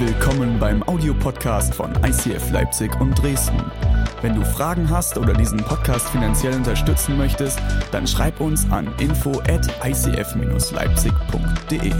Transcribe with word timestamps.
Willkommen 0.00 0.60
beim 0.60 0.84
Audiopodcast 0.84 1.74
von 1.74 1.92
ICF 2.04 2.52
Leipzig 2.52 2.88
und 3.00 3.20
Dresden. 3.20 3.60
Wenn 4.22 4.36
du 4.36 4.44
Fragen 4.44 4.88
hast 4.88 5.18
oder 5.18 5.32
diesen 5.32 5.58
Podcast 5.58 6.08
finanziell 6.10 6.54
unterstützen 6.54 7.18
möchtest, 7.18 7.58
dann 7.90 8.06
schreib 8.06 8.40
uns 8.40 8.64
an 8.70 8.94
info 9.00 9.32
at 9.48 9.66
icf-leipzig.de. 9.84 11.92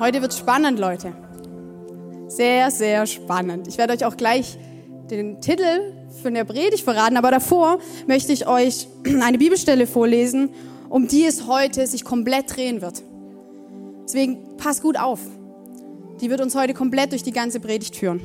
Heute 0.00 0.20
wird 0.20 0.34
spannend, 0.34 0.80
Leute. 0.80 1.12
Sehr, 2.26 2.72
sehr 2.72 3.06
spannend. 3.06 3.68
Ich 3.68 3.78
werde 3.78 3.92
euch 3.92 4.04
auch 4.04 4.16
gleich 4.16 4.58
den 5.12 5.40
Titel 5.40 5.92
von 6.24 6.34
der 6.34 6.42
Predigt 6.42 6.82
verraten, 6.82 7.18
aber 7.18 7.30
davor 7.30 7.78
möchte 8.08 8.32
ich 8.32 8.48
euch 8.48 8.88
eine 9.22 9.38
Bibelstelle 9.38 9.86
vorlesen, 9.86 10.50
um 10.94 11.08
die 11.08 11.24
es 11.24 11.48
heute 11.48 11.88
sich 11.88 12.04
komplett 12.04 12.54
drehen 12.54 12.80
wird. 12.80 13.02
Deswegen 14.04 14.56
pass 14.58 14.80
gut 14.80 14.96
auf. 14.96 15.18
Die 16.20 16.30
wird 16.30 16.40
uns 16.40 16.54
heute 16.54 16.72
komplett 16.72 17.10
durch 17.10 17.24
die 17.24 17.32
ganze 17.32 17.58
Predigt 17.58 17.96
führen. 17.96 18.20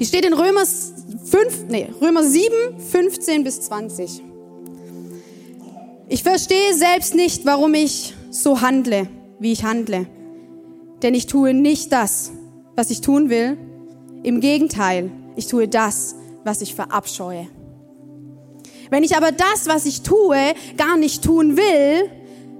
Die 0.00 0.04
steht 0.04 0.24
in 0.24 0.32
Römer, 0.32 0.66
5, 0.66 1.66
nee, 1.68 1.88
Römer 2.00 2.24
7, 2.24 2.52
15 2.80 3.44
bis 3.44 3.60
20. 3.60 4.22
Ich 6.08 6.24
verstehe 6.24 6.74
selbst 6.74 7.14
nicht, 7.14 7.46
warum 7.46 7.72
ich 7.74 8.12
so 8.30 8.60
handle, 8.60 9.06
wie 9.38 9.52
ich 9.52 9.62
handle. 9.62 10.08
Denn 11.04 11.14
ich 11.14 11.26
tue 11.26 11.54
nicht 11.54 11.92
das, 11.92 12.32
was 12.74 12.90
ich 12.90 13.02
tun 13.02 13.30
will. 13.30 13.56
Im 14.24 14.40
Gegenteil, 14.40 15.12
ich 15.36 15.46
tue 15.46 15.68
das, 15.68 16.16
was 16.42 16.60
ich 16.60 16.74
verabscheue. 16.74 17.46
Wenn 18.94 19.02
ich 19.02 19.16
aber 19.16 19.32
das, 19.32 19.66
was 19.66 19.86
ich 19.86 20.02
tue, 20.02 20.54
gar 20.76 20.96
nicht 20.96 21.24
tun 21.24 21.56
will, 21.56 22.08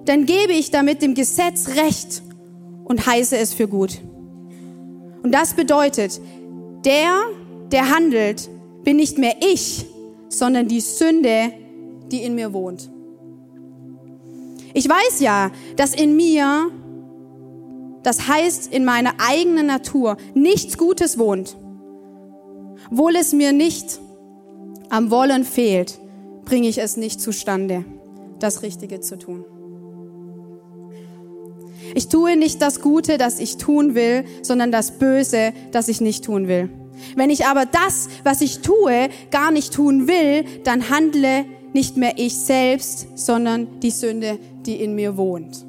dann 0.05 0.27
gebe 0.27 0.53
ich 0.53 0.73
damit 0.73 1.01
dem 1.01 1.15
Gesetz 1.15 1.77
Recht 1.77 2.25
und 2.83 3.07
heiße 3.07 3.37
es 3.37 3.55
für 3.55 3.69
gut. 3.69 4.01
Und 5.23 5.31
das 5.31 5.55
bedeutet, 5.55 6.21
der, 6.85 7.21
der 7.71 7.89
handelt, 7.95 8.51
bin 8.83 8.97
nicht 8.97 9.17
mehr 9.17 9.37
ich, 9.49 9.87
sondern 10.29 10.67
die 10.67 10.81
Sünde, 10.81 11.53
die 12.11 12.25
in 12.25 12.35
mir 12.35 12.53
wohnt. 12.53 12.91
Ich 14.73 14.89
weiß 14.89 15.21
ja, 15.21 15.53
dass 15.77 15.95
in 15.95 16.17
mir, 16.17 16.69
das 18.03 18.27
heißt 18.27 18.73
in 18.73 18.85
meiner 18.85 19.13
eigenen 19.25 19.67
Natur, 19.69 20.17
nichts 20.35 20.79
Gutes 20.79 21.17
wohnt. 21.17 21.57
Wohl 22.91 23.15
es 23.15 23.33
mir 23.33 23.53
nicht 23.53 24.01
am 24.91 25.13
Wollen 25.13 25.45
fehlt, 25.45 26.01
bringe 26.45 26.69
ich 26.69 26.79
es 26.79 26.97
nicht 26.97 27.21
zustande, 27.21 27.85
das 28.39 28.63
Richtige 28.63 29.01
zu 29.01 29.19
tun. 29.19 29.45
Ich 31.95 32.09
tue 32.09 32.37
nicht 32.37 32.61
das 32.63 32.81
Gute, 32.81 33.19
das 33.19 33.39
ich 33.39 33.57
tun 33.57 33.95
will, 33.95 34.25
sondern 34.43 34.73
das 34.73 34.99
Böse, 34.99 35.53
das 35.71 35.89
ich 35.89 36.01
nicht 36.01 36.25
tun 36.25 36.49
will. 36.49 36.71
Wenn 37.17 37.31
ich 37.31 37.47
aber 37.47 37.67
das, 37.67 38.09
was 38.23 38.41
ich 38.41 38.61
tue, 38.61 39.09
gar 39.31 39.51
nicht 39.51 39.73
tun 39.73 40.09
will, 40.09 40.45
dann 40.65 40.91
handle 40.91 41.45
nicht 41.73 41.97
mehr 41.97 42.15
ich 42.17 42.37
selbst, 42.37 43.07
sondern 43.17 43.81
die 43.81 43.91
Sünde, 43.91 44.39
die 44.65 44.81
in 44.81 44.95
mir 44.95 45.17
wohnt. 45.17 45.65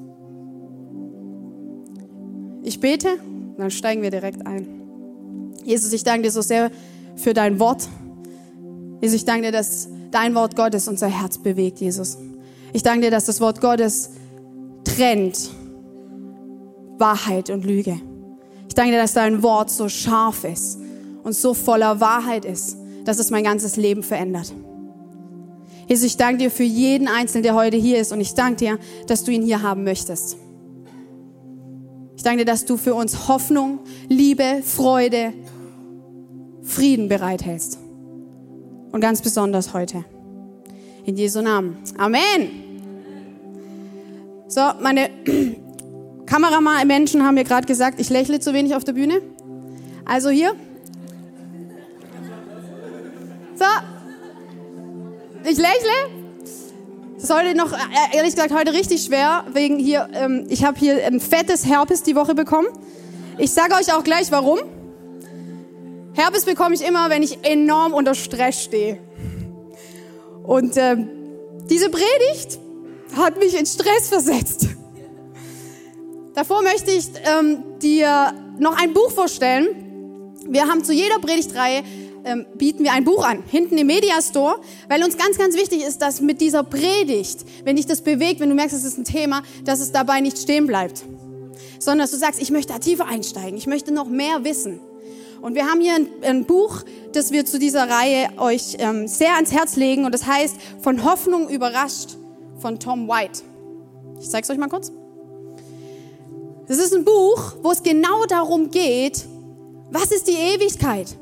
Ich 2.63 2.79
bete, 2.79 3.17
dann 3.57 3.71
steigen 3.71 4.01
wir 4.01 4.11
direkt 4.11 4.45
ein. 4.45 4.67
Jesus, 5.63 5.93
ich 5.93 6.03
danke 6.03 6.23
dir 6.23 6.31
so 6.31 6.41
sehr 6.41 6.71
für 7.15 7.33
dein 7.33 7.59
Wort. 7.59 7.87
Jesus, 9.01 9.17
ich 9.17 9.25
danke 9.25 9.47
dir, 9.47 9.51
dass 9.51 9.89
dein 10.15 10.33
Wort 10.33 10.55
Gottes 10.55 10.87
unser 10.87 11.07
Herz 11.07 11.37
bewegt, 11.37 11.81
Jesus. 11.81 12.17
Ich 12.71 12.83
danke 12.83 13.01
dir, 13.01 13.11
dass 13.11 13.25
das 13.25 13.41
Wort 13.41 13.59
Gottes 13.59 14.11
trennt 14.85 15.49
Wahrheit 16.97 17.49
und 17.49 17.65
Lüge. 17.65 17.99
Ich 18.69 18.73
danke 18.75 18.93
dir, 18.93 18.97
dass 19.01 19.11
dein 19.11 19.43
Wort 19.43 19.69
so 19.69 19.89
scharf 19.89 20.45
ist 20.45 20.79
und 21.23 21.33
so 21.33 21.53
voller 21.53 21.99
Wahrheit 21.99 22.45
ist, 22.45 22.77
dass 23.03 23.19
es 23.19 23.29
mein 23.29 23.43
ganzes 23.43 23.75
Leben 23.75 24.03
verändert. 24.03 24.53
Jesus, 25.89 26.05
ich 26.05 26.17
danke 26.17 26.37
dir 26.37 26.51
für 26.51 26.63
jeden 26.63 27.09
Einzelnen, 27.09 27.43
der 27.43 27.53
heute 27.53 27.75
hier 27.75 27.99
ist 27.99 28.13
und 28.13 28.21
ich 28.21 28.33
danke 28.33 28.55
dir, 28.55 28.79
dass 29.07 29.25
du 29.25 29.31
ihn 29.31 29.43
hier 29.43 29.63
haben 29.63 29.83
möchtest. 29.83 30.37
Ich 32.15 32.23
danke 32.23 32.45
dir, 32.45 32.51
dass 32.51 32.63
du 32.63 32.77
für 32.77 32.95
uns 32.95 33.27
Hoffnung, 33.27 33.79
Liebe, 34.07 34.61
Freude, 34.63 35.33
Frieden 36.63 37.09
bereithältst. 37.09 37.79
Und 38.95 39.01
ganz 39.01 39.21
besonders 39.21 39.73
heute. 39.73 40.05
In 41.03 41.17
Jesu 41.17 41.41
Namen. 41.41 41.83
Amen. 41.97 42.49
So, 44.47 44.61
meine 44.79 45.09
Kameramann-Menschen 46.25 47.21
haben 47.25 47.35
mir 47.35 47.43
gerade 47.43 47.67
gesagt, 47.67 47.99
ich 47.99 48.09
lächle 48.09 48.39
zu 48.39 48.53
wenig 48.53 48.73
auf 48.73 48.85
der 48.85 48.93
Bühne. 48.93 49.21
Also 50.05 50.29
hier. 50.29 50.55
So. 53.55 53.65
Ich 55.43 55.57
lächle. 55.57 55.67
Das 57.15 57.23
ist 57.25 57.35
heute 57.35 57.53
noch, 57.53 57.73
äh, 57.73 58.15
ehrlich 58.15 58.33
gesagt, 58.33 58.53
heute 58.53 58.71
richtig 58.71 59.03
schwer, 59.03 59.43
wegen 59.51 59.77
hier, 59.77 60.07
ähm, 60.13 60.45
ich 60.47 60.63
habe 60.63 60.79
hier 60.79 61.05
ein 61.05 61.19
fettes 61.19 61.65
Herpes 61.65 62.03
die 62.03 62.15
Woche 62.15 62.33
bekommen. 62.33 62.67
Ich 63.39 63.51
sage 63.51 63.73
euch 63.73 63.91
auch 63.91 64.05
gleich 64.05 64.31
warum. 64.31 64.59
Herpes 66.15 66.45
bekomme 66.45 66.75
ich 66.75 66.81
immer, 66.81 67.09
wenn 67.09 67.23
ich 67.23 67.39
enorm 67.43 67.93
unter 67.93 68.15
Stress 68.15 68.63
stehe. 68.63 68.99
Und 70.43 70.77
äh, 70.77 70.95
diese 71.69 71.89
Predigt 71.89 72.59
hat 73.17 73.37
mich 73.37 73.57
in 73.59 73.65
Stress 73.65 74.07
versetzt. 74.07 74.67
Davor 76.33 76.61
möchte 76.63 76.91
ich 76.91 77.09
ähm, 77.25 77.63
dir 77.81 78.33
noch 78.57 78.81
ein 78.81 78.93
Buch 78.93 79.11
vorstellen. 79.11 80.35
Wir 80.47 80.67
haben 80.67 80.85
zu 80.85 80.93
jeder 80.93 81.19
Predigtreihe 81.19 81.83
ähm, 82.23 82.45
bieten 82.55 82.83
wir 82.83 82.93
ein 82.93 83.03
Buch 83.03 83.25
an, 83.25 83.43
hinten 83.49 83.77
im 83.77 83.87
Mediastore, 83.87 84.59
weil 84.87 85.03
uns 85.03 85.17
ganz, 85.17 85.37
ganz 85.37 85.55
wichtig 85.55 85.83
ist, 85.83 86.01
dass 86.01 86.21
mit 86.21 86.39
dieser 86.39 86.63
Predigt, 86.63 87.45
wenn 87.65 87.75
dich 87.75 87.87
das 87.87 88.01
bewegt, 88.01 88.39
wenn 88.39 88.49
du 88.49 88.55
merkst, 88.55 88.75
es 88.75 88.83
ist 88.83 88.97
ein 88.97 89.05
Thema, 89.05 89.43
dass 89.63 89.79
es 89.79 89.91
dabei 89.91 90.21
nicht 90.21 90.37
stehen 90.37 90.65
bleibt, 90.65 91.03
sondern 91.79 91.99
dass 91.99 92.11
du 92.11 92.17
sagst, 92.17 92.41
ich 92.41 92.51
möchte 92.51 92.73
da 92.73 92.79
tiefer 92.79 93.05
einsteigen, 93.05 93.57
ich 93.57 93.67
möchte 93.67 93.93
noch 93.93 94.07
mehr 94.07 94.43
wissen. 94.43 94.79
Und 95.45 95.53
wir 95.53 95.67
haben 95.67 95.79
hier 95.79 95.93
ein, 95.93 96.07
ein 96.23 96.45
Buch, 96.45 96.81
das 97.13 97.29
wir 97.29 97.45
zu 97.45 97.59
dieser 97.59 97.87
Reihe 97.87 98.29
euch 98.37 98.77
ähm, 98.79 99.07
sehr 99.07 99.35
ans 99.35 99.51
Herz 99.51 99.75
legen 99.75 100.03
und 100.03 100.11
das 100.11 100.25
heißt 100.25 100.55
Von 100.81 101.03
Hoffnung 101.03 101.49
überrascht 101.49 102.17
von 102.57 102.79
Tom 102.79 103.07
White. 103.07 103.43
Ich 104.19 104.27
zeige 104.27 104.43
es 104.43 104.49
euch 104.49 104.57
mal 104.57 104.69
kurz. 104.69 104.91
Das 106.67 106.79
ist 106.79 106.95
ein 106.95 107.05
Buch, 107.05 107.57
wo 107.61 107.69
es 107.69 107.83
genau 107.83 108.25
darum 108.27 108.71
geht, 108.71 109.23
was 109.91 110.11
ist 110.11 110.27
die 110.27 110.33
Ewigkeit? 110.33 111.15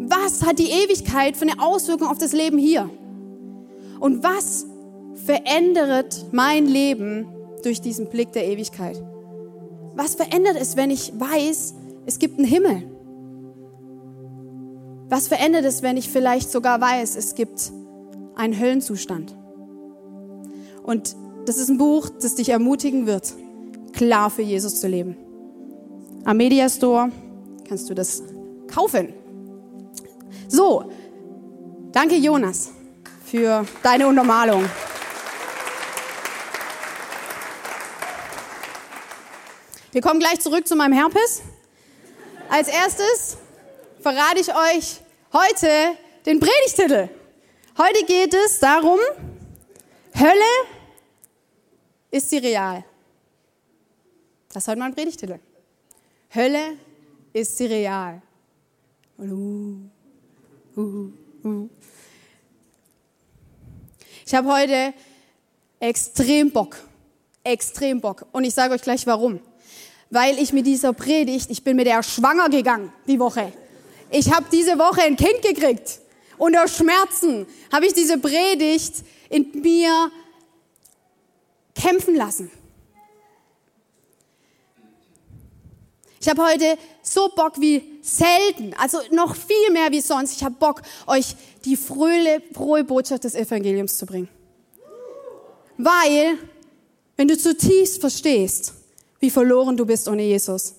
Was 0.00 0.42
hat 0.44 0.58
die 0.58 0.68
Ewigkeit 0.68 1.36
für 1.36 1.46
eine 1.48 1.62
Auswirkung 1.62 2.08
auf 2.08 2.18
das 2.18 2.32
Leben 2.32 2.58
hier? 2.58 2.90
Und 4.00 4.24
was 4.24 4.66
verändert 5.24 6.26
mein 6.32 6.66
Leben 6.66 7.28
durch 7.62 7.80
diesen 7.80 8.08
Blick 8.08 8.32
der 8.32 8.44
Ewigkeit? 8.48 9.00
Was 9.94 10.16
verändert 10.16 10.56
es, 10.60 10.76
wenn 10.76 10.90
ich 10.90 11.12
weiß, 11.16 11.74
es 12.06 12.18
gibt 12.18 12.38
einen 12.40 12.48
Himmel? 12.48 12.95
Was 15.08 15.28
verändert 15.28 15.64
es, 15.64 15.82
wenn 15.82 15.96
ich 15.96 16.10
vielleicht 16.10 16.50
sogar 16.50 16.80
weiß, 16.80 17.14
es 17.14 17.36
gibt 17.36 17.70
einen 18.34 18.58
Höllenzustand? 18.58 19.36
Und 20.82 21.14
das 21.46 21.58
ist 21.58 21.68
ein 21.68 21.78
Buch, 21.78 22.08
das 22.08 22.34
dich 22.34 22.48
ermutigen 22.48 23.06
wird, 23.06 23.32
klar 23.92 24.30
für 24.30 24.42
Jesus 24.42 24.80
zu 24.80 24.88
leben. 24.88 25.16
Am 26.24 26.36
Media 26.36 26.68
Store 26.68 27.12
kannst 27.68 27.88
du 27.88 27.94
das 27.94 28.24
kaufen. 28.66 29.14
So, 30.48 30.90
danke 31.92 32.16
Jonas 32.16 32.70
für 33.24 33.64
deine 33.84 34.08
Untermalung. 34.08 34.64
Wir 39.92 40.02
kommen 40.02 40.18
gleich 40.18 40.40
zurück 40.40 40.66
zu 40.66 40.74
meinem 40.74 40.92
Herpes. 40.92 41.42
Als 42.48 42.68
erstes 42.68 43.38
verrate 44.06 44.38
ich 44.38 44.54
euch 44.54 45.00
heute 45.32 45.98
den 46.26 46.38
Predigtitel. 46.38 47.08
Heute 47.76 48.04
geht 48.06 48.32
es 48.34 48.60
darum, 48.60 49.00
Hölle 50.16 50.52
ist 52.12 52.30
sie 52.30 52.38
real. 52.38 52.84
Das 54.48 54.62
ist 54.62 54.68
heute 54.68 54.78
mein 54.78 54.94
Predigtitel. 54.94 55.40
Hölle 56.32 56.76
ist 57.32 57.58
sie 57.58 57.66
real. 57.66 58.22
Uh, 59.18 59.74
uh, 60.76 61.10
uh. 61.44 61.68
Ich 64.24 64.32
habe 64.36 64.46
heute 64.46 64.94
extrem 65.80 66.52
Bock, 66.52 66.76
extrem 67.42 68.00
Bock. 68.00 68.24
Und 68.30 68.44
ich 68.44 68.54
sage 68.54 68.74
euch 68.74 68.82
gleich 68.82 69.04
warum. 69.04 69.40
Weil 70.10 70.38
ich 70.38 70.52
mit 70.52 70.64
dieser 70.64 70.92
Predigt, 70.92 71.50
ich 71.50 71.64
bin 71.64 71.74
mit 71.74 71.88
der 71.88 72.04
schwanger 72.04 72.48
gegangen 72.48 72.92
die 73.08 73.18
Woche. 73.18 73.52
Ich 74.10 74.32
habe 74.32 74.46
diese 74.50 74.78
Woche 74.78 75.02
ein 75.02 75.16
Kind 75.16 75.42
gekriegt. 75.42 76.00
Unter 76.38 76.68
Schmerzen 76.68 77.46
habe 77.72 77.86
ich 77.86 77.94
diese 77.94 78.18
Predigt 78.18 79.04
in 79.28 79.50
mir 79.60 80.10
kämpfen 81.74 82.14
lassen. 82.14 82.50
Ich 86.20 86.28
habe 86.28 86.44
heute 86.44 86.76
so 87.02 87.28
Bock 87.28 87.60
wie 87.60 88.00
selten, 88.02 88.74
also 88.78 88.98
noch 89.12 89.36
viel 89.36 89.70
mehr 89.70 89.92
wie 89.92 90.00
sonst. 90.00 90.36
Ich 90.36 90.42
habe 90.42 90.56
Bock, 90.58 90.82
euch 91.06 91.36
die 91.64 91.76
fröhle, 91.76 92.42
frohe 92.52 92.82
Botschaft 92.82 93.24
des 93.24 93.34
Evangeliums 93.34 93.96
zu 93.96 94.06
bringen. 94.06 94.28
Weil, 95.78 96.38
wenn 97.16 97.28
du 97.28 97.38
zutiefst 97.38 98.00
verstehst, 98.00 98.72
wie 99.20 99.30
verloren 99.30 99.76
du 99.76 99.86
bist 99.86 100.08
ohne 100.08 100.22
Jesus, 100.22 100.74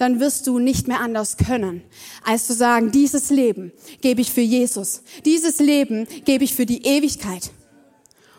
dann 0.00 0.18
wirst 0.18 0.46
du 0.46 0.58
nicht 0.58 0.88
mehr 0.88 0.98
anders 0.98 1.36
können, 1.36 1.82
als 2.24 2.46
zu 2.46 2.54
sagen, 2.54 2.90
dieses 2.90 3.28
Leben 3.28 3.70
gebe 4.00 4.22
ich 4.22 4.32
für 4.32 4.40
Jesus. 4.40 5.02
Dieses 5.26 5.58
Leben 5.58 6.08
gebe 6.24 6.42
ich 6.42 6.54
für 6.54 6.64
die 6.64 6.86
Ewigkeit. 6.86 7.50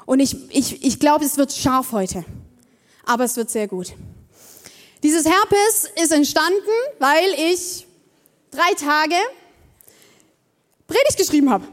Und 0.08 0.22
ich, 0.22 0.36
ich, 0.50 0.84
ich 0.84 1.00
glaube, 1.00 1.24
es 1.24 1.38
wird 1.38 1.54
scharf 1.54 1.92
heute. 1.92 2.26
Aber 3.06 3.26
es 3.26 3.38
wird 3.38 3.52
sehr 3.52 3.68
gut. 3.68 3.94
Dieses 5.04 5.26
Herpes 5.26 5.92
ist 6.02 6.12
entstanden, 6.12 6.58
weil 6.98 7.30
ich 7.52 7.86
drei 8.50 8.74
Tage 8.74 9.16
Predigt 10.88 11.18
geschrieben 11.18 11.52
habe. 11.52 11.68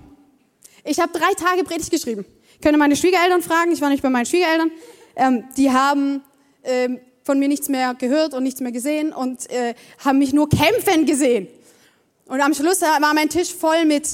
Ich 0.84 1.00
habe 1.00 1.18
drei 1.18 1.32
Tage 1.32 1.64
Predigt 1.64 1.90
geschrieben. 1.90 2.26
Ich 2.52 2.60
könnte 2.60 2.78
meine 2.78 2.94
Schwiegereltern 2.94 3.40
fragen. 3.40 3.72
Ich 3.72 3.80
war 3.80 3.88
nicht 3.88 4.02
bei 4.02 4.10
meinen 4.10 4.26
Schwiegereltern. 4.26 4.70
Ähm, 5.16 5.44
die 5.56 5.70
haben 5.70 6.22
ähm, 6.62 7.00
von 7.28 7.38
mir 7.38 7.48
nichts 7.48 7.68
mehr 7.68 7.92
gehört 7.92 8.32
und 8.32 8.42
nichts 8.42 8.60
mehr 8.62 8.72
gesehen 8.72 9.12
und 9.12 9.50
äh, 9.50 9.74
haben 10.02 10.16
mich 10.16 10.32
nur 10.32 10.48
kämpfen 10.48 11.04
gesehen. 11.04 11.46
Und 12.24 12.40
am 12.40 12.54
Schluss 12.54 12.80
war 12.80 13.12
mein 13.12 13.28
Tisch 13.28 13.52
voll 13.52 13.84
mit 13.84 14.08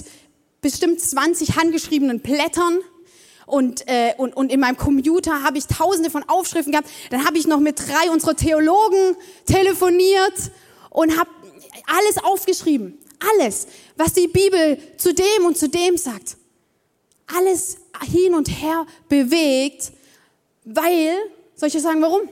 bestimmt 0.60 1.00
20 1.00 1.54
handgeschriebenen 1.54 2.18
Blättern 2.18 2.80
und, 3.46 3.86
äh, 3.86 4.14
und, 4.16 4.36
und 4.36 4.50
in 4.50 4.58
meinem 4.58 4.76
Computer 4.76 5.44
habe 5.44 5.58
ich 5.58 5.68
tausende 5.68 6.10
von 6.10 6.24
Aufschriften 6.28 6.72
gehabt. 6.72 6.88
Dann 7.10 7.24
habe 7.24 7.38
ich 7.38 7.46
noch 7.46 7.60
mit 7.60 7.78
drei 7.78 8.10
unserer 8.10 8.34
Theologen 8.34 9.16
telefoniert 9.46 10.50
und 10.90 11.16
habe 11.16 11.30
alles 11.86 12.18
aufgeschrieben. 12.24 12.98
Alles, 13.38 13.68
was 13.96 14.12
die 14.12 14.26
Bibel 14.26 14.76
zu 14.96 15.14
dem 15.14 15.46
und 15.46 15.56
zu 15.56 15.68
dem 15.68 15.96
sagt. 15.96 16.36
Alles 17.28 17.76
hin 18.10 18.34
und 18.34 18.48
her 18.48 18.84
bewegt, 19.08 19.92
weil, 20.64 21.14
soll 21.54 21.68
ich 21.68 21.80
sagen, 21.80 22.02
warum? 22.02 22.28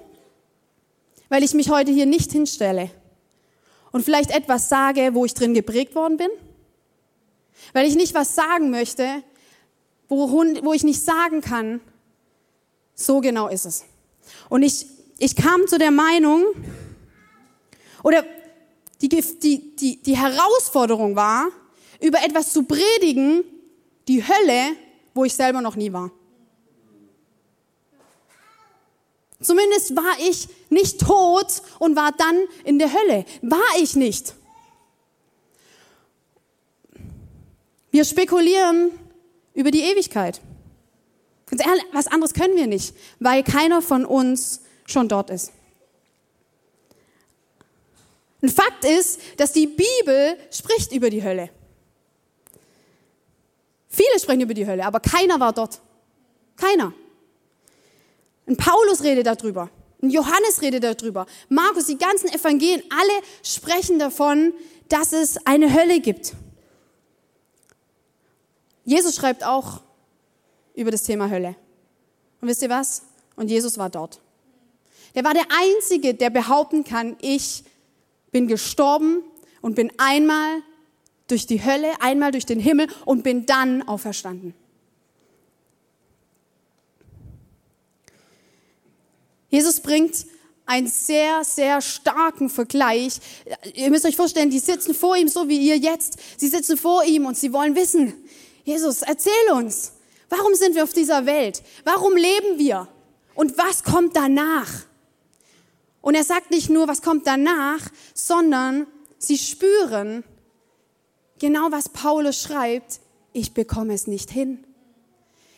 Weil 1.32 1.44
ich 1.44 1.54
mich 1.54 1.70
heute 1.70 1.90
hier 1.90 2.04
nicht 2.04 2.30
hinstelle 2.30 2.90
und 3.90 4.04
vielleicht 4.04 4.30
etwas 4.30 4.68
sage, 4.68 5.14
wo 5.14 5.24
ich 5.24 5.32
drin 5.32 5.54
geprägt 5.54 5.94
worden 5.94 6.18
bin. 6.18 6.28
Weil 7.72 7.88
ich 7.88 7.96
nicht 7.96 8.12
was 8.12 8.34
sagen 8.34 8.68
möchte, 8.68 9.22
wo, 10.08 10.74
ich 10.74 10.84
nicht 10.84 11.02
sagen 11.02 11.40
kann, 11.40 11.80
so 12.94 13.22
genau 13.22 13.48
ist 13.48 13.64
es. 13.64 13.86
Und 14.50 14.62
ich, 14.62 14.84
ich 15.18 15.34
kam 15.34 15.66
zu 15.66 15.78
der 15.78 15.90
Meinung, 15.90 16.44
oder 18.02 18.26
die, 19.00 19.08
die, 19.08 19.22
die, 19.74 20.02
die 20.02 20.16
Herausforderung 20.18 21.16
war, 21.16 21.46
über 22.02 22.22
etwas 22.22 22.52
zu 22.52 22.64
predigen, 22.64 23.42
die 24.06 24.22
Hölle, 24.22 24.76
wo 25.14 25.24
ich 25.24 25.32
selber 25.32 25.62
noch 25.62 25.76
nie 25.76 25.94
war. 25.94 26.10
Zumindest 29.42 29.94
war 29.96 30.16
ich 30.20 30.48
nicht 30.70 31.00
tot 31.00 31.62
und 31.78 31.96
war 31.96 32.12
dann 32.12 32.46
in 32.64 32.78
der 32.78 32.92
Hölle. 32.92 33.24
War 33.42 33.60
ich 33.78 33.96
nicht. 33.96 34.34
Wir 37.90 38.04
spekulieren 38.04 38.90
über 39.52 39.70
die 39.70 39.82
Ewigkeit. 39.82 40.40
Ganz 41.46 41.66
ehrlich, 41.66 41.84
was 41.92 42.06
anderes 42.06 42.32
können 42.32 42.56
wir 42.56 42.66
nicht, 42.66 42.94
weil 43.20 43.42
keiner 43.42 43.82
von 43.82 44.06
uns 44.06 44.62
schon 44.86 45.08
dort 45.08 45.28
ist. 45.28 45.52
Ein 48.42 48.48
Fakt 48.48 48.84
ist, 48.84 49.20
dass 49.36 49.52
die 49.52 49.66
Bibel 49.66 50.36
spricht 50.50 50.92
über 50.92 51.10
die 51.10 51.22
Hölle. 51.22 51.50
Viele 53.88 54.18
sprechen 54.18 54.40
über 54.40 54.54
die 54.54 54.66
Hölle, 54.66 54.86
aber 54.86 55.00
keiner 55.00 55.38
war 55.38 55.52
dort. 55.52 55.80
Keiner. 56.56 56.94
Ein 58.52 58.58
Paulus 58.58 59.02
redet 59.02 59.26
darüber. 59.26 59.70
Ein 60.02 60.10
Johannes 60.10 60.60
redet 60.60 60.84
darüber. 60.84 61.24
Markus, 61.48 61.86
die 61.86 61.96
ganzen 61.96 62.28
Evangelien, 62.28 62.82
alle 62.90 63.22
sprechen 63.42 63.98
davon, 63.98 64.52
dass 64.90 65.14
es 65.14 65.46
eine 65.46 65.72
Hölle 65.72 66.00
gibt. 66.00 66.34
Jesus 68.84 69.16
schreibt 69.16 69.42
auch 69.42 69.80
über 70.74 70.90
das 70.90 71.04
Thema 71.04 71.30
Hölle. 71.30 71.56
Und 72.42 72.48
wisst 72.48 72.60
ihr 72.60 72.68
was? 72.68 73.04
Und 73.36 73.48
Jesus 73.48 73.78
war 73.78 73.88
dort. 73.88 74.20
Er 75.14 75.24
war 75.24 75.32
der 75.32 75.46
Einzige, 75.50 76.12
der 76.12 76.28
behaupten 76.28 76.84
kann, 76.84 77.16
ich 77.22 77.64
bin 78.32 78.48
gestorben 78.48 79.22
und 79.62 79.76
bin 79.76 79.90
einmal 79.96 80.60
durch 81.26 81.46
die 81.46 81.64
Hölle, 81.64 81.88
einmal 82.02 82.32
durch 82.32 82.44
den 82.44 82.60
Himmel 82.60 82.88
und 83.06 83.22
bin 83.22 83.46
dann 83.46 83.80
auferstanden. 83.88 84.52
Jesus 89.52 89.80
bringt 89.80 90.26
einen 90.64 90.86
sehr, 90.86 91.44
sehr 91.44 91.82
starken 91.82 92.48
Vergleich. 92.48 93.18
Ihr 93.74 93.90
müsst 93.90 94.06
euch 94.06 94.16
vorstellen, 94.16 94.48
die 94.48 94.58
sitzen 94.58 94.94
vor 94.94 95.14
ihm, 95.14 95.28
so 95.28 95.46
wie 95.46 95.58
ihr 95.58 95.76
jetzt. 95.76 96.16
Sie 96.38 96.48
sitzen 96.48 96.78
vor 96.78 97.04
ihm 97.04 97.26
und 97.26 97.36
sie 97.36 97.52
wollen 97.52 97.76
wissen, 97.76 98.14
Jesus, 98.64 99.02
erzähl 99.02 99.52
uns, 99.52 99.92
warum 100.30 100.54
sind 100.54 100.74
wir 100.74 100.84
auf 100.84 100.94
dieser 100.94 101.26
Welt? 101.26 101.62
Warum 101.84 102.16
leben 102.16 102.58
wir? 102.58 102.88
Und 103.34 103.58
was 103.58 103.82
kommt 103.82 104.16
danach? 104.16 104.70
Und 106.00 106.14
er 106.14 106.24
sagt 106.24 106.50
nicht 106.50 106.70
nur, 106.70 106.88
was 106.88 107.02
kommt 107.02 107.26
danach, 107.26 107.80
sondern 108.14 108.86
sie 109.18 109.36
spüren 109.36 110.24
genau, 111.38 111.70
was 111.70 111.90
Paulus 111.90 112.40
schreibt, 112.40 113.00
ich 113.34 113.52
bekomme 113.52 113.92
es 113.92 114.06
nicht 114.06 114.30
hin. 114.30 114.64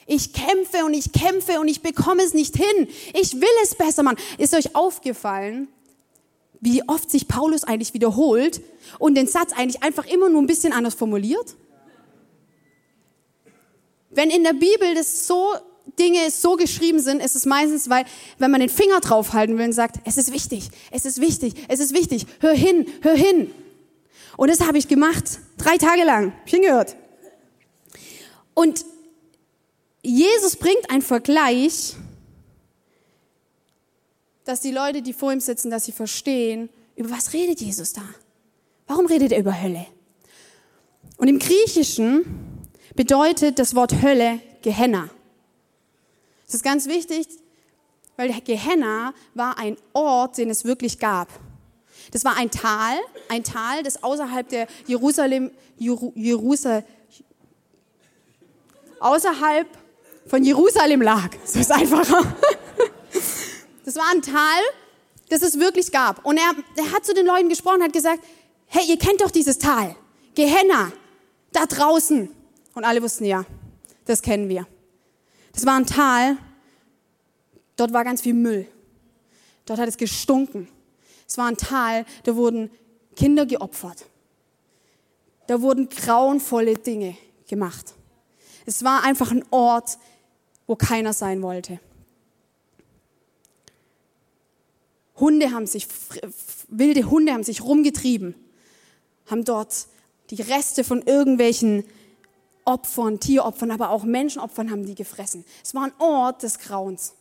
Ich 0.06 0.32
kämpfe 0.32 0.84
und 0.84 0.94
ich 0.94 1.12
kämpfe 1.12 1.60
und 1.60 1.68
ich 1.68 1.80
bekomme 1.80 2.22
es 2.22 2.34
nicht 2.34 2.56
hin. 2.56 2.88
Ich 3.14 3.34
will 3.34 3.48
es 3.62 3.74
besser 3.74 4.02
machen. 4.02 4.18
Ist 4.38 4.54
euch 4.54 4.74
aufgefallen, 4.76 5.68
wie 6.60 6.86
oft 6.88 7.10
sich 7.10 7.28
Paulus 7.28 7.64
eigentlich 7.64 7.94
wiederholt 7.94 8.62
und 8.98 9.14
den 9.14 9.26
Satz 9.26 9.52
eigentlich 9.52 9.82
einfach 9.82 10.06
immer 10.06 10.28
nur 10.28 10.42
ein 10.42 10.46
bisschen 10.46 10.72
anders 10.72 10.94
formuliert? 10.94 11.56
Wenn 14.10 14.30
in 14.30 14.44
der 14.44 14.52
Bibel 14.52 14.94
das 14.94 15.26
so 15.26 15.54
Dinge 15.98 16.30
so 16.30 16.56
geschrieben 16.56 17.00
sind, 17.00 17.22
ist 17.22 17.36
es 17.36 17.46
meistens, 17.46 17.90
weil, 17.90 18.04
wenn 18.38 18.50
man 18.50 18.60
den 18.60 18.70
Finger 18.70 19.00
draufhalten 19.00 19.58
will 19.58 19.66
und 19.66 19.72
sagt, 19.72 19.96
es 20.04 20.16
ist 20.16 20.32
wichtig, 20.32 20.68
es 20.90 21.04
ist 21.04 21.20
wichtig, 21.20 21.54
es 21.68 21.80
ist 21.80 21.94
wichtig, 21.94 22.26
hör 22.40 22.54
hin, 22.54 22.86
hör 23.02 23.14
hin. 23.14 23.50
Und 24.36 24.50
das 24.50 24.60
habe 24.60 24.78
ich 24.78 24.88
gemacht, 24.88 25.24
drei 25.58 25.76
Tage 25.76 26.04
lang, 26.04 26.32
ich 26.46 26.52
hingehört. 26.52 26.96
Und 28.54 28.84
Jesus 30.04 30.56
bringt 30.56 30.90
einen 30.90 31.02
Vergleich, 31.02 31.94
dass 34.44 34.60
die 34.60 34.70
Leute, 34.70 35.00
die 35.00 35.14
vor 35.14 35.32
ihm 35.32 35.40
sitzen, 35.40 35.70
dass 35.70 35.86
sie 35.86 35.92
verstehen, 35.92 36.68
über 36.94 37.10
was 37.10 37.32
redet 37.32 37.60
Jesus 37.60 37.94
da? 37.94 38.02
Warum 38.86 39.06
redet 39.06 39.32
er 39.32 39.40
über 39.40 39.60
Hölle? 39.60 39.86
Und 41.16 41.28
im 41.28 41.38
Griechischen 41.38 42.68
bedeutet 42.94 43.58
das 43.58 43.74
Wort 43.74 44.02
Hölle 44.02 44.40
Gehenna. 44.60 45.08
Das 46.44 46.56
ist 46.56 46.62
ganz 46.62 46.86
wichtig, 46.86 47.26
weil 48.16 48.30
Gehenna 48.42 49.14
war 49.32 49.58
ein 49.58 49.78
Ort, 49.94 50.36
den 50.36 50.50
es 50.50 50.64
wirklich 50.64 50.98
gab. 50.98 51.28
Das 52.12 52.24
war 52.26 52.36
ein 52.36 52.50
Tal, 52.50 52.98
ein 53.30 53.42
Tal, 53.42 53.82
das 53.82 54.02
außerhalb 54.02 54.48
der 54.48 54.66
Jerusalem, 54.86 55.50
Jerusalem, 55.78 56.84
außerhalb 59.00 59.66
von 60.26 60.44
Jerusalem 60.44 61.02
lag. 61.02 61.30
So 61.44 61.58
ist 61.58 61.70
einfacher. 61.72 62.36
Das 63.84 63.96
war 63.96 64.10
ein 64.12 64.22
Tal, 64.22 64.62
das 65.28 65.42
es 65.42 65.58
wirklich 65.58 65.92
gab. 65.92 66.24
Und 66.24 66.38
er, 66.38 66.52
er 66.76 66.92
hat 66.92 67.04
zu 67.04 67.14
den 67.14 67.26
Leuten 67.26 67.48
gesprochen, 67.48 67.82
hat 67.82 67.92
gesagt, 67.92 68.24
hey, 68.66 68.84
ihr 68.88 68.98
kennt 68.98 69.20
doch 69.20 69.30
dieses 69.30 69.58
Tal. 69.58 69.94
Gehenna, 70.34 70.92
da 71.52 71.66
draußen. 71.66 72.30
Und 72.74 72.84
alle 72.84 73.02
wussten, 73.02 73.24
ja, 73.24 73.44
das 74.06 74.22
kennen 74.22 74.48
wir. 74.48 74.66
Das 75.52 75.66
war 75.66 75.76
ein 75.76 75.86
Tal, 75.86 76.36
dort 77.76 77.92
war 77.92 78.04
ganz 78.04 78.22
viel 78.22 78.34
Müll. 78.34 78.66
Dort 79.66 79.78
hat 79.78 79.88
es 79.88 79.96
gestunken. 79.96 80.68
Es 81.28 81.38
war 81.38 81.46
ein 81.46 81.56
Tal, 81.56 82.04
da 82.24 82.34
wurden 82.36 82.70
Kinder 83.16 83.46
geopfert. 83.46 84.06
Da 85.46 85.60
wurden 85.60 85.88
grauenvolle 85.88 86.74
Dinge 86.74 87.16
gemacht. 87.48 87.94
Es 88.66 88.82
war 88.82 89.04
einfach 89.04 89.30
ein 89.30 89.44
Ort, 89.50 89.98
wo 90.66 90.76
keiner 90.76 91.12
sein 91.12 91.42
wollte. 91.42 91.78
Hunde 95.16 95.52
haben 95.52 95.66
sich, 95.66 95.86
wilde 96.68 97.08
Hunde 97.08 97.32
haben 97.32 97.44
sich 97.44 97.62
rumgetrieben, 97.62 98.34
haben 99.26 99.44
dort 99.44 99.86
die 100.30 100.42
Reste 100.42 100.82
von 100.84 101.02
irgendwelchen 101.02 101.84
Opfern, 102.64 103.20
Tieropfern, 103.20 103.70
aber 103.70 103.90
auch 103.90 104.04
Menschenopfern 104.04 104.70
haben 104.70 104.86
die 104.86 104.94
gefressen. 104.94 105.44
Es 105.62 105.74
war 105.74 105.84
ein 105.84 105.92
Ort 105.98 106.42
des 106.42 106.58
Grauens. 106.58 107.14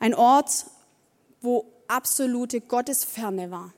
Ein 0.00 0.14
Ort, 0.14 0.66
wo 1.40 1.66
absolute 1.86 2.60
Gottesferne 2.60 3.50
war. 3.50 3.72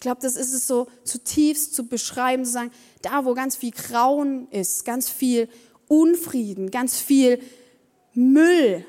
Ich 0.00 0.02
glaube, 0.02 0.22
das 0.22 0.36
ist 0.36 0.54
es 0.54 0.66
so 0.66 0.86
zutiefst 1.04 1.74
zu 1.74 1.86
beschreiben, 1.86 2.46
zu 2.46 2.52
sagen, 2.52 2.70
da 3.02 3.26
wo 3.26 3.34
ganz 3.34 3.54
viel 3.54 3.70
Grauen 3.70 4.48
ist, 4.50 4.86
ganz 4.86 5.10
viel 5.10 5.46
Unfrieden, 5.88 6.70
ganz 6.70 6.98
viel 6.98 7.38
Müll, 8.14 8.86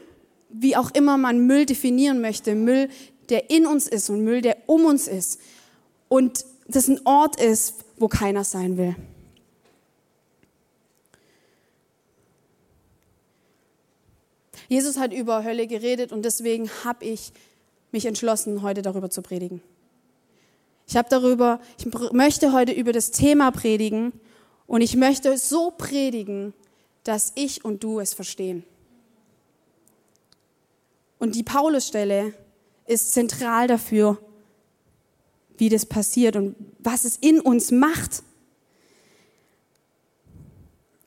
wie 0.48 0.78
auch 0.78 0.90
immer 0.92 1.18
man 1.18 1.46
Müll 1.46 1.66
definieren 1.66 2.22
möchte, 2.22 2.56
Müll, 2.56 2.88
der 3.28 3.50
in 3.50 3.66
uns 3.66 3.90
ist 3.90 4.10
und 4.10 4.24
Müll, 4.24 4.42
der 4.42 4.56
um 4.68 4.86
uns 4.86 5.10
ist. 5.10 5.42
Und 6.08 6.46
das 6.70 6.88
ein 6.88 7.06
Ort 7.06 7.42
ist, 7.42 7.74
wo 7.98 8.08
keiner 8.08 8.46
sein 8.46 8.78
will. 8.78 8.96
Jesus 14.70 14.98
hat 14.98 15.12
über 15.12 15.44
Hölle 15.44 15.68
geredet 15.68 16.14
und 16.14 16.24
deswegen 16.24 16.70
habe 16.86 17.04
ich 17.04 17.34
mich 17.92 18.06
entschlossen, 18.06 18.62
heute 18.62 18.82
darüber 18.82 19.10
zu 19.10 19.22
predigen. 19.22 19.62
Ich 20.88 20.98
habe 20.98 21.10
darüber, 21.10 21.60
ich 21.78 21.86
möchte 22.12 22.52
heute 22.54 22.72
über 22.72 22.92
das 22.92 23.12
Thema 23.12 23.52
predigen 23.52 24.12
und 24.68 24.82
ich 24.82 24.96
möchte 24.96 25.38
so 25.38 25.72
predigen, 25.72 26.54
dass 27.04 27.32
ich 27.36 27.64
und 27.66 27.84
du 27.84 28.00
es 28.00 28.14
verstehen. 28.14 28.64
Und 31.20 31.36
die 31.36 31.44
Paulusstelle 31.44 32.34
ist 32.88 33.14
zentral 33.14 33.68
dafür, 33.68 34.18
wie 35.58 35.70
das 35.70 35.86
passiert 35.86 36.36
und 36.36 36.56
was 36.80 37.06
es 37.06 37.18
in 37.18 37.40
uns 37.40 37.72
macht. 37.72 38.24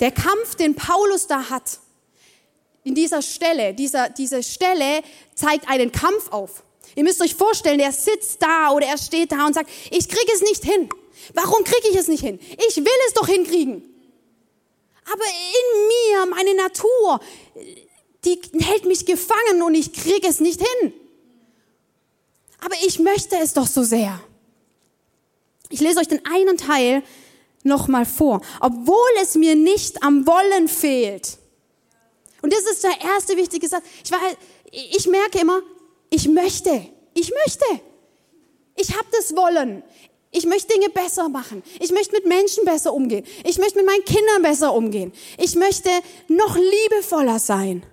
Der 0.01 0.13
Kampf, 0.13 0.55
den 0.55 0.77
Paulus 0.77 1.27
da 1.27 1.51
hat, 1.51 1.81
in 2.85 2.95
dieser 2.95 3.23
Stelle, 3.23 3.75
dieser, 3.75 4.11
diese 4.11 4.43
Stelle 4.43 5.03
zeigt 5.35 5.69
einen 5.69 5.91
Kampf 5.91 6.31
auf. 6.31 6.63
Ihr 6.95 7.05
müsst 7.05 7.21
euch 7.21 7.35
vorstellen, 7.35 7.79
der 7.79 7.93
sitzt 7.93 8.43
da 8.43 8.71
oder 8.71 8.87
er 8.87 8.99
steht 8.99 9.33
da 9.33 9.47
und 9.47 9.55
sagt, 9.55 9.71
ich 9.91 10.09
kriege 10.09 10.33
es 10.33 10.43
nicht 10.43 10.65
hin. 10.65 10.89
Warum 11.33 11.65
kriege 11.65 11.89
ich 11.91 11.97
es 11.97 12.09
nicht 12.09 12.23
hin? 12.23 12.39
Ich 12.69 12.77
will 12.77 13.01
es 13.07 13.15
doch 13.15 13.27
hinkriegen. 13.27 13.83
Aber 15.13 15.25
in 15.25 15.87
mir, 15.89 16.27
meine 16.27 16.55
Natur, 16.55 17.21
die 18.25 18.41
hält 18.61 18.85
mich 18.85 19.07
gefangen 19.07 19.63
und 19.63 19.75
ich 19.75 19.93
kriege 19.93 20.27
es 20.27 20.41
nicht 20.41 20.61
hin. 20.61 20.93
Aber 22.61 22.77
ich 22.87 22.99
möchte 22.99 23.37
es 23.37 23.53
doch 23.53 23.67
so 23.67 23.83
sehr. 23.83 24.21
Ich 25.69 25.81
lese 25.81 26.01
euch 26.01 26.09
den 26.09 26.25
einen 26.25 26.57
Teil 26.57 27.03
nochmal 27.63 28.07
vor. 28.07 28.41
Obwohl 28.61 29.11
es 29.21 29.35
mir 29.35 29.55
nicht 29.55 30.03
am 30.03 30.27
Wollen 30.27 30.69
fehlt, 30.69 31.39
und 32.45 32.53
das 32.53 32.61
ist 32.61 32.85
der 32.85 33.01
erste 33.01 33.39
wichtige 33.39 33.67
Satz. 33.67 33.85
Ich, 34.05 34.13
war, 34.13 34.21
ich 34.71 35.07
merke 35.07 35.39
immer, 35.39 35.63
ich 36.15 36.29
möchte, 36.29 36.87
ich 37.15 37.33
möchte. 37.45 37.65
Ich 38.77 38.97
habe 38.97 39.07
das 39.13 39.35
Wollen. 39.35 39.83
Ich 40.31 40.47
möchte 40.47 40.75
Dinge 40.75 40.89
besser 40.89 41.29
machen. 41.29 41.63
Ich 41.81 41.91
möchte 41.91 42.13
mit 42.13 42.27
Menschen 42.27 42.65
besser 42.65 42.93
umgehen. 42.93 43.25
Ich 43.45 43.59
möchte 43.59 43.79
mit 43.79 43.87
meinen 43.87 44.05
Kindern 44.05 44.43
besser 44.43 44.75
umgehen. 44.75 45.13
Ich 45.39 45.55
möchte 45.57 45.91
noch 46.29 46.57
liebevoller 46.57 47.39
sein. 47.39 47.85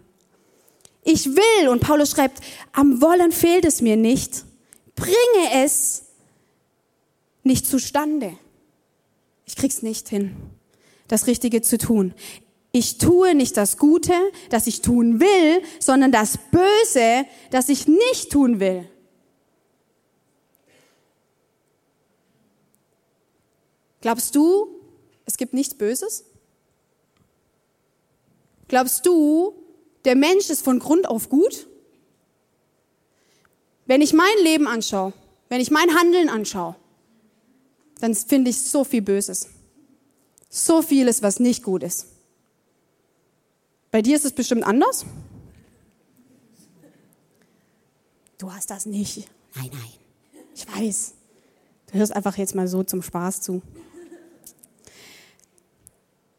Ich 1.03 1.25
will, 1.35 1.69
und 1.69 1.81
Paulus 1.81 2.11
schreibt, 2.11 2.41
am 2.73 3.01
Wollen 3.01 3.31
fehlt 3.31 3.65
es 3.65 3.81
mir 3.81 3.95
nicht. 3.95 4.43
Bringe 4.95 5.63
es 5.63 6.03
nicht 7.43 7.65
zustande. 7.65 8.37
Ich 9.45 9.55
krieg's 9.55 9.81
nicht 9.81 10.09
hin, 10.09 10.35
das 11.07 11.25
Richtige 11.25 11.61
zu 11.61 11.77
tun. 11.77 12.13
Ich 12.71 12.97
tue 12.97 13.35
nicht 13.35 13.57
das 13.57 13.77
Gute, 13.77 14.13
das 14.49 14.65
ich 14.65 14.81
tun 14.81 15.19
will, 15.19 15.61
sondern 15.79 16.11
das 16.11 16.37
Böse, 16.37 17.25
das 17.49 17.67
ich 17.67 17.87
nicht 17.87 18.31
tun 18.31 18.59
will. 18.59 18.87
Glaubst 23.99 24.35
du, 24.35 24.67
es 25.25 25.37
gibt 25.37 25.53
nichts 25.53 25.75
Böses? 25.75 26.25
Glaubst 28.67 29.05
du, 29.05 29.53
der 30.05 30.15
Mensch 30.15 30.49
ist 30.49 30.63
von 30.63 30.79
Grund 30.79 31.07
auf 31.07 31.29
gut? 31.29 31.67
Wenn 33.85 34.01
ich 34.01 34.13
mein 34.13 34.37
Leben 34.43 34.67
anschaue, 34.67 35.13
wenn 35.49 35.59
ich 35.59 35.71
mein 35.71 35.93
Handeln 35.93 36.29
anschaue, 36.29 36.77
dann 37.99 38.15
finde 38.15 38.49
ich 38.49 38.61
so 38.61 38.85
viel 38.85 39.01
Böses. 39.01 39.49
So 40.49 40.81
vieles, 40.81 41.21
was 41.21 41.39
nicht 41.39 41.63
gut 41.63 41.83
ist. 41.83 42.07
Bei 43.91 44.01
dir 44.01 44.15
ist 44.15 44.25
es 44.25 44.31
bestimmt 44.31 44.63
anders? 44.63 45.05
Du 48.37 48.51
hast 48.51 48.71
das 48.71 48.85
nicht. 48.85 49.29
Nein, 49.55 49.69
nein. 49.71 50.41
Ich 50.55 50.65
weiß. 50.67 51.13
Du 51.91 51.97
hörst 51.97 52.15
einfach 52.15 52.37
jetzt 52.37 52.55
mal 52.55 52.67
so 52.67 52.83
zum 52.83 53.03
Spaß 53.03 53.41
zu. 53.41 53.61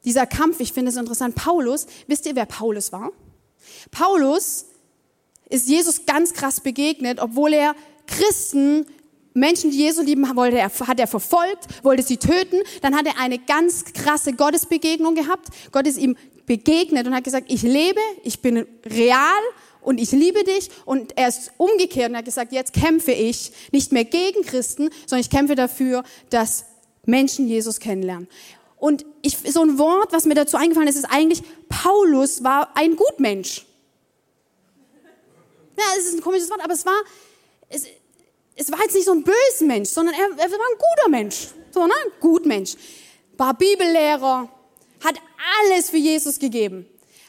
Dieser 0.05 0.27
Kampf, 0.27 0.61
ich 0.61 0.73
finde 0.73 0.91
es 0.91 0.97
interessant. 0.97 1.35
Paulus, 1.35 1.87
wisst 2.07 2.27
ihr, 2.27 2.35
wer 2.35 2.47
Paulus 2.47 2.91
war? 2.91 3.13
Paulus 3.91 4.67
ist 5.49 5.69
Jesus 5.69 6.07
ganz 6.07 6.33
krass 6.33 6.61
begegnet, 6.61 7.21
obwohl 7.21 7.53
er 7.53 7.77
Christen, 8.07 8.87
Menschen, 9.35 9.71
die 9.71 9.79
Jesus 9.79 10.05
lieben 10.05 10.25
wollte, 10.35 10.59
er, 10.59 10.71
hat 10.71 10.99
er 10.99 11.07
verfolgt, 11.07 11.85
wollte 11.85 12.03
sie 12.03 12.17
töten. 12.17 12.61
Dann 12.81 12.97
hat 12.97 13.07
er 13.07 13.19
eine 13.19 13.39
ganz 13.39 13.85
krasse 13.85 14.33
Gottesbegegnung 14.33 15.15
gehabt. 15.15 15.49
Gott 15.71 15.87
ist 15.87 15.99
ihm 15.99 16.17
begegnet 16.47 17.07
und 17.07 17.15
hat 17.15 17.25
gesagt, 17.25 17.47
ich 17.49 17.63
lebe, 17.63 18.01
ich 18.25 18.41
bin 18.41 18.67
real 18.87 19.43
und 19.81 19.99
ich 19.99 20.13
liebe 20.13 20.45
dich. 20.45 20.71
Und 20.85 21.17
er 21.17 21.29
ist 21.29 21.53
umgekehrt 21.57 22.11
und 22.11 22.17
hat 22.17 22.25
gesagt, 22.25 22.53
jetzt 22.53 22.73
kämpfe 22.73 23.13
ich 23.13 23.53
nicht 23.73 23.93
mehr 23.93 24.05
gegen 24.05 24.43
Christen, 24.43 24.91
sondern 25.07 25.21
ich 25.21 25.31
kämpfe 25.31 25.55
dafür, 25.55 26.05
dass 26.31 26.65
Menschen 27.05 27.49
Jesus 27.49 27.81
kennenlernen. 27.81 28.29
Und 28.77 29.05
ich, 29.23 29.39
so 29.39 29.63
ein 29.63 29.79
Wort, 29.79 30.13
was 30.13 30.25
mir 30.25 30.35
dazu 30.35 30.57
eingefallen 30.57 30.89
ist, 30.89 30.97
ist 30.97 31.05
eigentlich, 31.11 31.43
Paulus 31.69 32.43
war 32.43 32.77
ein 32.77 32.97
Gutmensch. 32.97 33.65
Ja, 35.79 35.85
es 35.99 36.07
ist 36.07 36.15
ein 36.15 36.21
komisches 36.21 36.51
Wort, 36.51 36.61
aber 36.63 36.75
es 36.75 36.85
war, 36.85 37.01
es, 37.69 37.87
es 38.57 38.71
war 38.71 38.81
jetzt 38.81 38.95
nicht 38.95 39.05
so 39.05 39.13
ein 39.13 39.23
böser 39.23 39.67
Mensch, 39.67 39.89
sondern 39.89 40.15
er, 40.15 40.27
er 40.37 40.51
war 40.51 40.59
ein 40.59 40.79
guter 40.79 41.09
Mensch. 41.09 41.49
So, 41.71 41.87
ne? 41.87 41.95
Gutmensch. 42.21 42.75
War 43.37 43.55
Bibellehrer, 43.55 44.49
hat 45.05 45.17
alles 45.61 45.91
für 45.91 45.97
Jesus 45.97 46.39
gegeben, 46.39 46.87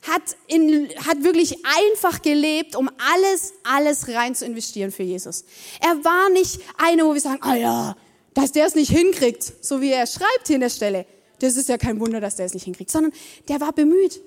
hat, 0.08 0.22
in, 0.48 0.90
hat 1.08 1.24
wirklich 1.24 1.58
einfach 1.66 2.22
gelebt, 2.22 2.76
um 2.76 2.90
alles, 3.14 3.54
alles 3.64 4.08
rein 4.10 4.36
zu 4.36 4.46
investieren 4.46 4.92
für 4.92 5.04
Jesus. 5.04 5.46
Er 5.80 6.04
war 6.04 6.30
nicht 6.30 6.60
einer, 6.78 7.06
wo 7.06 7.14
wir 7.14 7.22
sagen, 7.22 7.40
ah 7.42 7.56
ja, 7.56 7.96
dass 8.34 8.52
der 8.52 8.66
es 8.66 8.76
nicht 8.76 8.92
hinkriegt, 8.92 9.44
so 9.62 9.82
wie 9.82 9.92
er 9.92 10.08
schreibt 10.08 10.48
hier 10.48 10.56
in 10.56 10.62
der 10.62 10.70
Stelle. 10.70 11.06
Das 11.40 11.56
ist 11.56 11.70
ja 11.70 11.78
kein 11.78 12.00
Wunder, 12.00 12.22
dass 12.22 12.36
der 12.36 12.46
es 12.46 12.54
nicht 12.54 12.64
hinkriegt, 12.64 12.92
sondern 12.92 13.12
der 13.48 13.62
war 13.62 13.74
bemüht. 13.74 14.22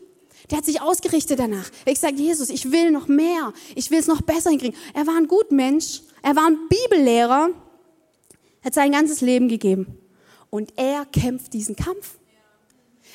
Der 0.50 0.58
hat 0.58 0.64
sich 0.64 0.80
ausgerichtet 0.80 1.38
danach. 1.38 1.70
Er 1.84 1.92
hat 1.92 1.94
gesagt, 1.94 2.18
Jesus, 2.18 2.50
ich 2.50 2.70
will 2.70 2.90
noch 2.90 3.08
mehr. 3.08 3.52
Ich 3.74 3.90
will 3.90 3.98
es 3.98 4.06
noch 4.06 4.22
besser 4.22 4.50
hinkriegen. 4.50 4.76
Er 4.94 5.06
war 5.06 5.16
ein 5.16 5.26
gut 5.26 5.50
Mensch. 5.50 6.02
Er 6.22 6.36
war 6.36 6.46
ein 6.46 6.58
Bibellehrer. 6.68 7.50
Hat 8.62 8.74
sein 8.74 8.92
ganzes 8.92 9.22
Leben 9.22 9.48
gegeben. 9.48 9.98
Und 10.50 10.72
er 10.76 11.04
kämpft 11.06 11.52
diesen 11.52 11.74
Kampf. 11.74 12.18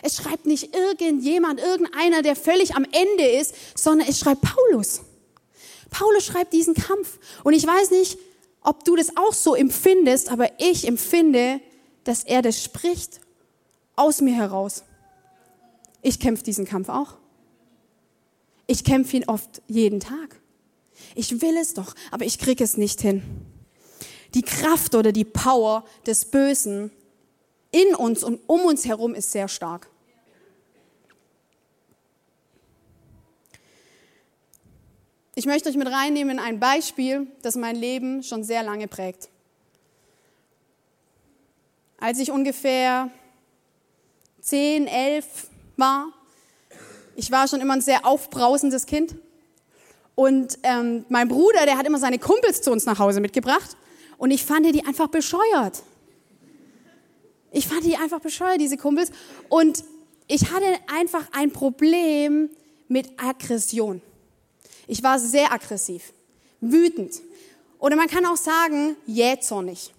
Es 0.02 0.18
schreibt 0.18 0.46
nicht 0.46 0.76
irgendjemand, 0.76 1.60
irgendeiner, 1.60 2.22
der 2.22 2.36
völlig 2.36 2.76
am 2.76 2.86
Ende 2.86 3.26
ist, 3.26 3.54
sondern 3.76 4.08
es 4.08 4.20
schreibt 4.20 4.42
Paulus. 4.42 5.02
Paulus 5.90 6.26
schreibt 6.26 6.54
diesen 6.54 6.74
Kampf. 6.74 7.20
Und 7.44 7.54
ich 7.54 7.66
weiß 7.66 7.92
nicht, 7.92 8.18
ob 8.62 8.84
du 8.84 8.96
das 8.96 9.16
auch 9.18 9.34
so 9.34 9.56
empfindest, 9.56 10.32
aber 10.32 10.50
ich 10.60 10.88
empfinde, 10.88 11.60
dass 12.04 12.24
er 12.24 12.42
das 12.42 12.64
spricht 12.64 13.20
aus 13.96 14.22
mir 14.22 14.34
heraus. 14.34 14.84
Ich 16.02 16.20
kämpfe 16.20 16.44
diesen 16.44 16.66
Kampf 16.66 16.90
auch. 16.90 17.18
Ich 18.66 18.84
kämpfe 18.84 19.18
ihn 19.18 19.26
oft 19.28 19.62
jeden 19.68 20.00
Tag. 20.00 20.40
Ich 21.16 21.42
will 21.42 21.58
es 21.58 21.74
doch, 21.74 21.94
aber 22.10 22.26
ich 22.26 22.40
kriege 22.40 22.64
es 22.64 22.78
nicht 22.78 23.02
hin. 23.02 23.22
Die 24.34 24.44
Kraft 24.44 24.96
oder 24.96 25.12
die 25.12 25.26
Power 25.26 25.84
des 26.06 26.26
Bösen 26.26 26.92
in 27.72 27.96
uns 27.96 28.24
und 28.24 28.40
um 28.48 28.62
uns 28.62 28.86
herum 28.86 29.14
ist 29.14 29.32
sehr 29.32 29.48
stark. 29.48 29.91
Ich 35.34 35.46
möchte 35.46 35.70
euch 35.70 35.78
mit 35.78 35.88
reinnehmen 35.88 36.38
in 36.38 36.44
ein 36.44 36.60
Beispiel, 36.60 37.28
das 37.42 37.56
mein 37.56 37.78
Leben 37.78 38.22
schon 38.22 38.44
sehr 38.44 38.64
lange 38.64 38.90
prägt. 38.90 39.30
Als 41.98 42.20
ich 42.20 42.32
ungefähr 42.32 43.10
10, 44.42 44.88
11 44.88 45.48
war, 45.78 46.08
ich 47.16 47.32
war 47.32 47.48
schon 47.48 47.62
immer 47.62 47.76
ein 47.76 47.82
sehr 47.82 48.06
aufbrausendes 48.06 48.86
Kind. 48.86 49.16
Und 50.16 50.60
ähm, 50.64 51.06
mein 51.08 51.30
Bruder, 51.30 51.66
der 51.66 51.78
hat 51.78 51.88
immer 51.88 52.00
seine 52.00 52.20
Kumpels 52.20 52.62
zu 52.62 52.72
uns 52.72 52.86
nach 52.86 53.00
Hause 53.00 53.22
mitgebracht. 53.22 53.78
Und 54.18 54.32
ich 54.32 54.44
fand 54.44 54.66
die 54.66 54.86
einfach 54.86 55.08
bescheuert. 55.08 55.82
Ich 57.52 57.68
fand 57.68 57.86
die 57.86 57.96
einfach 57.96 58.20
bescheuert, 58.20 58.60
diese 58.60 58.76
Kumpels. 58.76 59.12
Und 59.48 59.86
ich 60.28 60.52
hatte 60.52 60.66
einfach 60.94 61.30
ein 61.32 61.52
Problem 61.52 62.50
mit 62.90 63.10
Aggression. 63.18 64.02
Ich 64.88 65.04
war 65.04 65.20
sehr 65.20 65.52
aggressiv. 65.52 66.14
wütend. 66.62 67.22
Oder 67.80 67.96
man 67.96 68.08
kann 68.08 68.26
auch 68.26 68.38
sagen, 68.38 68.96
jähzornig. 69.08 69.92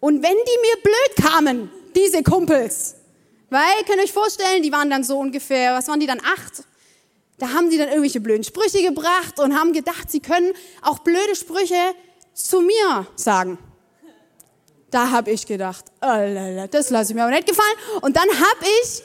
Und 0.00 0.22
wenn 0.22 0.36
die 0.36 0.60
mir 0.62 0.82
blöd 0.82 1.30
kamen, 1.30 1.70
diese 1.94 2.22
Kumpels, 2.22 2.94
weil, 3.50 3.82
könnt 3.84 3.98
ihr 3.98 4.04
euch 4.04 4.12
vorstellen, 4.12 4.62
die 4.62 4.70
waren 4.70 4.88
dann 4.90 5.02
so 5.02 5.18
ungefähr, 5.18 5.74
was 5.74 5.88
waren 5.88 5.98
die 5.98 6.06
dann, 6.06 6.20
acht? 6.20 6.62
Da 7.38 7.48
haben 7.50 7.70
die 7.70 7.78
dann 7.78 7.88
irgendwelche 7.88 8.20
blöden 8.20 8.44
Sprüche 8.44 8.82
gebracht 8.82 9.40
und 9.40 9.58
haben 9.58 9.72
gedacht, 9.72 10.10
sie 10.10 10.20
können 10.20 10.52
auch 10.82 11.00
blöde 11.00 11.34
Sprüche 11.34 11.94
zu 12.34 12.60
mir 12.60 13.06
sagen. 13.16 13.58
Da 14.90 15.10
habe 15.10 15.30
ich 15.30 15.46
gedacht, 15.46 15.84
oh, 16.00 16.66
das 16.70 16.90
lasse 16.90 17.12
ich 17.12 17.16
mir 17.16 17.22
aber 17.22 17.32
nicht 17.32 17.48
gefallen. 17.48 17.76
Und 18.00 18.16
dann 18.16 18.28
habe 18.28 18.64
ich, 18.82 19.02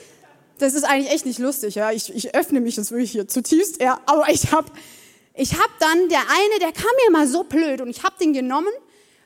das 0.60 0.74
ist 0.74 0.84
eigentlich 0.84 1.12
echt 1.12 1.26
nicht 1.26 1.40
lustig, 1.40 1.76
ja, 1.76 1.92
ich, 1.92 2.14
ich 2.14 2.36
öffne 2.36 2.62
mich 2.62 2.78
jetzt 2.78 2.92
wirklich 2.92 3.12
hier 3.12 3.28
zutiefst, 3.28 3.82
ja, 3.82 4.00
aber 4.06 4.30
ich 4.30 4.52
habe 4.52 4.72
ich 5.36 5.54
hab 5.54 5.80
dann, 5.80 6.10
der 6.10 6.20
eine, 6.20 6.60
der 6.60 6.72
kam 6.72 6.92
mir 7.06 7.12
mal 7.12 7.28
so 7.28 7.44
blöd 7.44 7.82
und 7.82 7.90
ich 7.90 8.04
habe 8.04 8.16
den 8.20 8.34
genommen, 8.34 8.72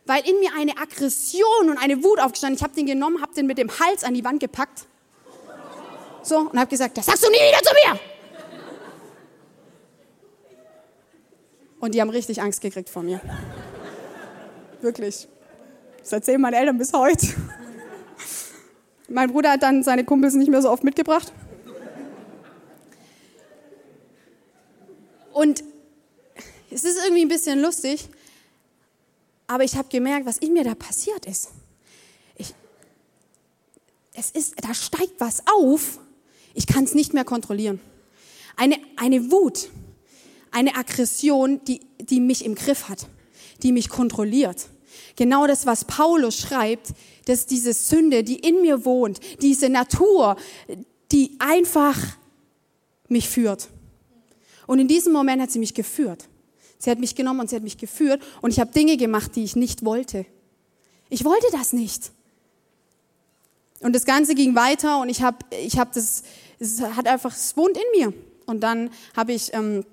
weil 0.05 0.27
in 0.27 0.39
mir 0.39 0.51
eine 0.55 0.77
Aggression 0.77 1.69
und 1.69 1.77
eine 1.77 2.01
Wut 2.01 2.19
aufgestanden. 2.19 2.55
Ich 2.55 2.63
habe 2.63 2.73
den 2.73 2.85
genommen, 2.85 3.21
habe 3.21 3.33
den 3.33 3.45
mit 3.45 3.57
dem 3.57 3.69
Hals 3.79 4.05
an 4.05 4.13
die 4.13 4.23
Wand 4.23 4.39
gepackt. 4.39 4.85
So, 6.23 6.39
und 6.39 6.57
habe 6.57 6.69
gesagt, 6.69 6.97
das 6.97 7.05
sagst 7.05 7.25
du 7.25 7.29
nie 7.29 7.35
wieder 7.35 7.61
zu 7.61 7.73
mir. 7.73 7.99
Und 11.79 11.93
die 11.93 12.01
haben 12.01 12.09
richtig 12.09 12.41
Angst 12.41 12.61
gekriegt 12.61 12.89
vor 12.89 13.03
mir. 13.03 13.21
Wirklich. 14.81 15.27
Das 15.99 16.13
erzählen 16.13 16.39
meine 16.39 16.57
Eltern 16.57 16.77
bis 16.77 16.93
heute. 16.93 17.27
Mein 19.07 19.31
Bruder 19.31 19.51
hat 19.51 19.63
dann 19.63 19.83
seine 19.83 20.03
Kumpels 20.03 20.33
nicht 20.33 20.49
mehr 20.49 20.61
so 20.61 20.69
oft 20.69 20.83
mitgebracht. 20.83 21.31
Und 25.33 25.63
es 26.69 26.83
ist 26.83 26.97
irgendwie 27.03 27.21
ein 27.21 27.29
bisschen 27.29 27.61
lustig, 27.61 28.09
aber 29.45 29.63
ich 29.63 29.75
habe 29.75 29.87
gemerkt, 29.87 30.25
was 30.25 30.37
in 30.39 30.53
mir 30.53 30.63
da 30.63 30.75
passiert 30.75 31.25
ist. 31.25 31.49
Ich, 32.35 32.53
es 34.13 34.31
ist, 34.31 34.55
da 34.61 34.73
steigt 34.73 35.19
was 35.19 35.43
auf. 35.47 35.99
Ich 36.53 36.67
kann 36.67 36.83
es 36.83 36.93
nicht 36.93 37.13
mehr 37.13 37.23
kontrollieren. 37.23 37.79
Eine, 38.57 38.77
eine 38.95 39.31
Wut, 39.31 39.69
eine 40.51 40.75
Aggression, 40.75 41.63
die, 41.65 41.81
die 41.99 42.19
mich 42.19 42.43
im 42.43 42.55
Griff 42.55 42.89
hat, 42.89 43.07
die 43.63 43.71
mich 43.71 43.89
kontrolliert. 43.89 44.67
Genau 45.15 45.47
das, 45.47 45.65
was 45.65 45.85
Paulus 45.85 46.37
schreibt, 46.37 46.93
dass 47.25 47.45
diese 47.45 47.73
Sünde, 47.73 48.23
die 48.23 48.39
in 48.39 48.61
mir 48.61 48.85
wohnt, 48.85 49.19
diese 49.41 49.69
Natur, 49.69 50.37
die 51.11 51.35
einfach 51.39 51.97
mich 53.07 53.29
führt. 53.29 53.69
Und 54.65 54.79
in 54.79 54.87
diesem 54.87 55.13
Moment 55.13 55.41
hat 55.41 55.51
sie 55.51 55.59
mich 55.59 55.73
geführt. 55.73 56.27
Sie 56.79 56.91
hat 56.91 56.99
mich 56.99 57.15
genommen 57.15 57.39
und 57.39 57.49
sie 57.49 57.55
hat 57.55 57.63
mich 57.63 57.77
geführt 57.77 58.21
und 58.41 58.51
ich 58.51 58.59
habe 58.59 58.71
Dinge 58.71 58.97
gemacht, 58.97 59.35
die 59.35 59.43
ich 59.43 59.55
nicht 59.55 59.83
wollte. 59.83 60.25
Ich 61.09 61.25
wollte 61.25 61.47
das 61.51 61.73
nicht. 61.73 62.11
Und 63.79 63.93
das 63.93 64.05
Ganze 64.05 64.35
ging 64.35 64.55
weiter 64.55 64.99
und 64.99 65.09
ich 65.09 65.21
habe, 65.21 65.37
ich 65.51 65.77
habe 65.79 65.91
das, 65.93 66.23
es 66.59 66.81
hat 66.81 67.07
einfach, 67.07 67.33
es 67.33 67.55
wohnt 67.55 67.77
in 67.77 67.99
mir. 67.99 68.13
Und 68.45 68.61
dann 68.61 68.89
habe 69.15 69.33
ich, 69.33 69.53
ähm, 69.53 69.85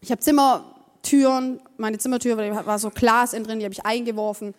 ich 0.00 0.10
habe 0.10 0.20
Zimmertüren, 0.20 1.60
meine 1.78 1.98
Zimmertür 1.98 2.36
war 2.66 2.78
so 2.78 2.90
Glas 2.90 3.32
innen 3.32 3.44
drin, 3.44 3.58
die 3.58 3.64
habe 3.64 3.72
ich 3.72 3.84
eingeworfen, 3.84 4.54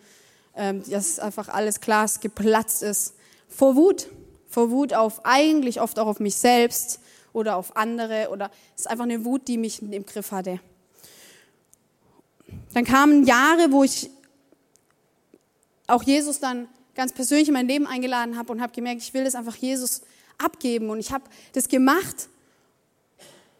ähm, 0.56 0.82
dass 0.88 1.18
einfach 1.18 1.48
alles 1.48 1.80
Glas 1.80 2.20
geplatzt 2.20 2.82
ist. 2.82 3.14
Vor 3.48 3.76
Wut, 3.76 4.08
vor 4.48 4.70
Wut 4.70 4.94
auf 4.94 5.24
eigentlich 5.24 5.80
oft 5.80 5.98
auch 5.98 6.06
auf 6.06 6.20
mich 6.20 6.36
selbst 6.36 7.00
oder 7.32 7.56
auf 7.56 7.76
andere 7.76 8.28
oder 8.30 8.50
es 8.74 8.82
ist 8.82 8.86
einfach 8.90 9.04
eine 9.04 9.24
Wut, 9.24 9.48
die 9.48 9.58
mich 9.58 9.82
im 9.82 10.06
Griff 10.06 10.32
hatte. 10.32 10.60
Dann 12.74 12.84
kamen 12.84 13.24
Jahre, 13.24 13.72
wo 13.72 13.84
ich 13.84 14.10
auch 15.86 16.02
Jesus 16.02 16.38
dann 16.38 16.68
ganz 16.94 17.12
persönlich 17.12 17.48
in 17.48 17.54
mein 17.54 17.68
Leben 17.68 17.86
eingeladen 17.86 18.36
habe 18.36 18.52
und 18.52 18.60
habe 18.60 18.72
gemerkt, 18.72 19.02
ich 19.02 19.14
will 19.14 19.24
das 19.24 19.34
einfach 19.34 19.56
Jesus 19.56 20.02
abgeben. 20.36 20.90
Und 20.90 21.00
ich 21.00 21.12
habe 21.12 21.24
das 21.52 21.68
gemacht. 21.68 22.28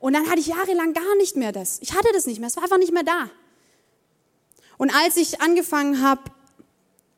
Und 0.01 0.12
dann 0.12 0.29
hatte 0.29 0.40
ich 0.40 0.47
jahrelang 0.47 0.92
gar 0.92 1.16
nicht 1.16 1.37
mehr 1.37 1.53
das. 1.53 1.79
Ich 1.81 1.92
hatte 1.94 2.09
das 2.12 2.27
nicht 2.27 2.38
mehr. 2.38 2.49
Es 2.49 2.57
war 2.57 2.62
einfach 2.62 2.79
nicht 2.79 2.92
mehr 2.92 3.03
da. 3.03 3.31
Und 4.79 4.95
als 4.95 5.17
ich 5.17 5.41
angefangen 5.43 6.03
habe, 6.03 6.23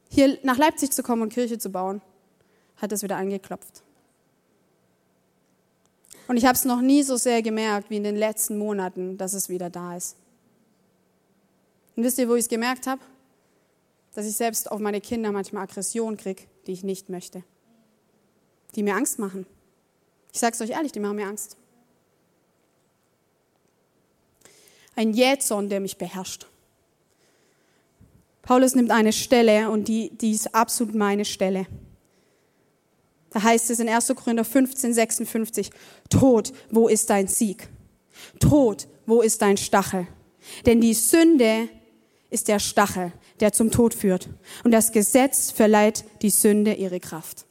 hier 0.09 0.39
nach 0.43 0.57
Leipzig 0.57 0.91
zu 0.91 1.03
kommen 1.03 1.23
und 1.23 1.33
Kirche 1.33 1.59
zu 1.59 1.71
bauen, 1.71 2.03
hat 2.77 2.91
es 2.91 3.03
wieder 3.03 3.17
angeklopft. 3.17 3.83
Und 6.27 6.37
ich 6.37 6.45
habe 6.45 6.55
es 6.55 6.65
noch 6.65 6.81
nie 6.81 7.03
so 7.03 7.17
sehr 7.17 7.43
gemerkt 7.43 7.91
wie 7.91 7.97
in 7.97 8.05
den 8.05 8.17
letzten 8.17 8.57
Monaten, 8.59 9.19
dass 9.19 9.35
es 9.35 9.49
wieder 9.49 9.69
da 9.69 9.97
ist. 9.97 10.17
Und 11.97 12.05
wisst 12.05 12.19
ihr, 12.19 12.29
wo 12.29 12.35
ich 12.35 12.43
es 12.43 12.49
gemerkt 12.49 12.87
habe? 12.87 13.01
Dass 14.15 14.27
ich 14.27 14.37
selbst 14.37 14.71
auf 14.71 14.81
meine 14.81 15.01
Kinder 15.01 15.33
manchmal 15.33 15.65
Aggression 15.65 16.17
kriege, 16.17 16.45
die 16.67 16.73
ich 16.73 16.83
nicht 16.83 17.09
möchte. 17.09 17.45
Die 18.75 18.83
mir 18.83 18.95
Angst 18.95 19.19
machen. 19.19 19.47
Ich 20.33 20.41
sage 20.41 20.55
es 20.55 20.61
euch 20.61 20.71
ehrlich, 20.71 20.93
die 20.93 21.01
machen 21.01 21.17
mir 21.17 21.27
Angst. 21.27 21.57
Ein 24.97 25.13
Jähzorn, 25.13 25.69
der 25.69 25.81
mich 25.81 25.99
beherrscht. 25.99 26.47
Paulus 28.43 28.75
nimmt 28.75 28.91
eine 28.91 29.13
Stelle 29.13 29.71
und 29.71 29.89
die, 29.89 30.11
die 30.17 30.33
ist 30.33 30.55
absolut 30.55 30.95
meine 30.95 31.25
Stelle. 31.25 31.67
Da 33.31 33.43
heißt 33.43 33.71
es 33.71 33.79
in 33.79 33.89
1. 33.89 34.09
Korinther 34.17 34.45
15, 34.45 34.93
56, 34.95 35.71
Tod, 36.09 36.53
wo 36.71 36.89
ist 36.89 37.11
dein 37.11 37.29
Sieg? 37.29 37.69
Tod, 38.41 38.89
wo 39.07 39.23
ist 39.23 39.41
dein 39.41 39.57
Stachel? 39.57 40.07
Denn 40.67 40.81
die 40.81 40.95
Sünde 40.95 41.69
ist 42.31 42.49
der 42.49 42.59
Stachel, 42.59 43.13
der 43.41 43.53
zum 43.53 43.71
Tod 43.71 43.95
führt. 43.95 44.29
Und 44.65 44.73
das 44.73 44.93
Gesetz 44.93 45.51
verleiht 45.51 46.05
die 46.23 46.31
Sünde 46.31 46.75
ihre 46.75 47.01
Kraft. 47.01 47.47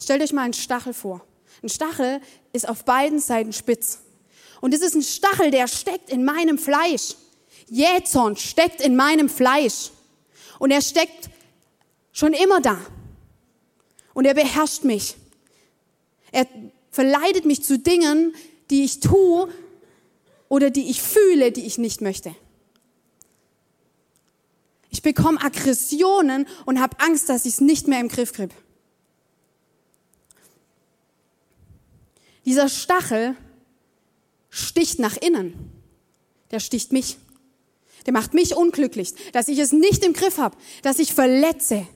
Stellt 0.00 0.22
euch 0.22 0.32
mal 0.32 0.42
einen 0.42 0.52
Stachel 0.52 0.94
vor. 0.94 1.24
Ein 1.62 1.68
Stachel 1.68 2.20
ist 2.52 2.68
auf 2.68 2.84
beiden 2.84 3.18
Seiten 3.18 3.52
spitz. 3.52 4.00
Und 4.60 4.74
es 4.74 4.80
ist 4.80 4.94
ein 4.94 5.02
Stachel, 5.02 5.50
der 5.50 5.68
steckt 5.68 6.10
in 6.10 6.24
meinem 6.24 6.58
Fleisch. 6.58 7.16
Jähzorn 7.70 8.36
steckt 8.36 8.80
in 8.80 8.96
meinem 8.96 9.28
Fleisch. 9.28 9.90
Und 10.58 10.70
er 10.70 10.82
steckt 10.82 11.30
schon 12.12 12.32
immer 12.32 12.60
da. 12.60 12.80
Und 14.14 14.24
er 14.24 14.34
beherrscht 14.34 14.84
mich. 14.84 15.16
Er 16.32 16.46
verleitet 16.90 17.44
mich 17.44 17.62
zu 17.62 17.78
Dingen, 17.78 18.34
die 18.70 18.84
ich 18.84 19.00
tue 19.00 19.48
oder 20.48 20.70
die 20.70 20.90
ich 20.90 21.02
fühle, 21.02 21.52
die 21.52 21.64
ich 21.64 21.78
nicht 21.78 22.00
möchte. 22.00 22.34
Ich 24.90 25.02
bekomme 25.02 25.40
Aggressionen 25.40 26.46
und 26.64 26.80
habe 26.80 26.98
Angst, 27.00 27.28
dass 27.28 27.44
ich 27.44 27.54
es 27.54 27.60
nicht 27.60 27.86
mehr 27.86 28.00
im 28.00 28.08
Griff 28.08 28.32
kriege. 28.32 28.54
Dieser 32.44 32.68
Stachel 32.68 33.36
sticht 34.48 34.98
nach 34.98 35.16
innen. 35.18 35.70
Der 36.50 36.60
sticht 36.60 36.92
mich. 36.92 37.18
Der 38.08 38.14
macht 38.14 38.32
mich 38.32 38.56
unglücklich, 38.56 39.12
dass 39.34 39.48
ich 39.48 39.58
es 39.58 39.72
nicht 39.72 40.02
im 40.02 40.14
Griff 40.14 40.38
habe, 40.38 40.56
dass 40.80 40.98
ich 40.98 41.12
verletze, 41.12 41.86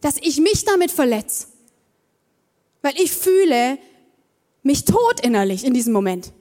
dass 0.00 0.16
ich 0.20 0.38
mich 0.40 0.64
damit 0.64 0.90
verletze. 0.90 1.46
Weil 2.82 3.00
ich 3.00 3.12
fühle 3.12 3.78
mich 4.64 4.84
tot 4.84 5.20
innerlich 5.20 5.62
in 5.62 5.74
diesem 5.74 5.92
Moment. 5.92 6.32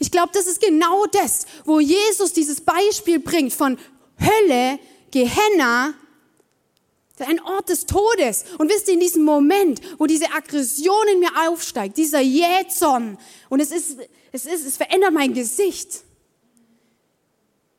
Ich 0.00 0.10
glaube, 0.10 0.30
das 0.34 0.48
ist 0.48 0.60
genau 0.60 1.06
das, 1.06 1.46
wo 1.64 1.78
Jesus 1.78 2.32
dieses 2.32 2.62
Beispiel 2.62 3.20
bringt 3.20 3.52
von 3.52 3.78
Hölle, 4.18 4.80
Gehenna, 5.12 5.94
ein 7.20 7.40
Ort 7.42 7.68
des 7.68 7.86
Todes. 7.86 8.44
Und 8.58 8.72
wisst 8.72 8.88
ihr, 8.88 8.94
in 8.94 9.00
diesem 9.00 9.22
Moment, 9.22 9.80
wo 10.00 10.06
diese 10.06 10.32
Aggression 10.32 11.06
in 11.12 11.20
mir 11.20 11.30
aufsteigt, 11.46 11.96
dieser 11.96 12.22
Jähzorn, 12.22 13.18
und 13.50 13.60
es 13.60 13.70
ist, 13.70 13.98
es 14.32 14.46
ist, 14.46 14.66
es 14.66 14.76
verändert 14.76 15.12
mein 15.12 15.32
Gesicht. 15.32 16.02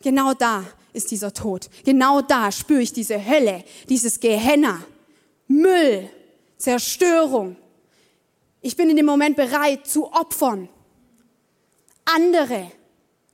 Genau 0.03 0.33
da 0.33 0.63
ist 0.93 1.09
dieser 1.09 1.33
Tod. 1.33 1.69
Genau 1.83 2.21
da 2.21 2.51
spüre 2.51 2.81
ich 2.81 2.93
diese 2.93 3.25
Hölle, 3.25 3.63
dieses 3.89 4.19
Gehenna, 4.19 4.83
Müll, 5.47 6.07
Zerstörung. 6.57 7.55
Ich 8.61 8.77
bin 8.77 8.89
in 8.89 8.97
dem 8.97 9.07
Moment 9.07 9.35
bereit 9.35 9.87
zu 9.87 10.11
opfern. 10.11 10.69
Andere, 12.05 12.71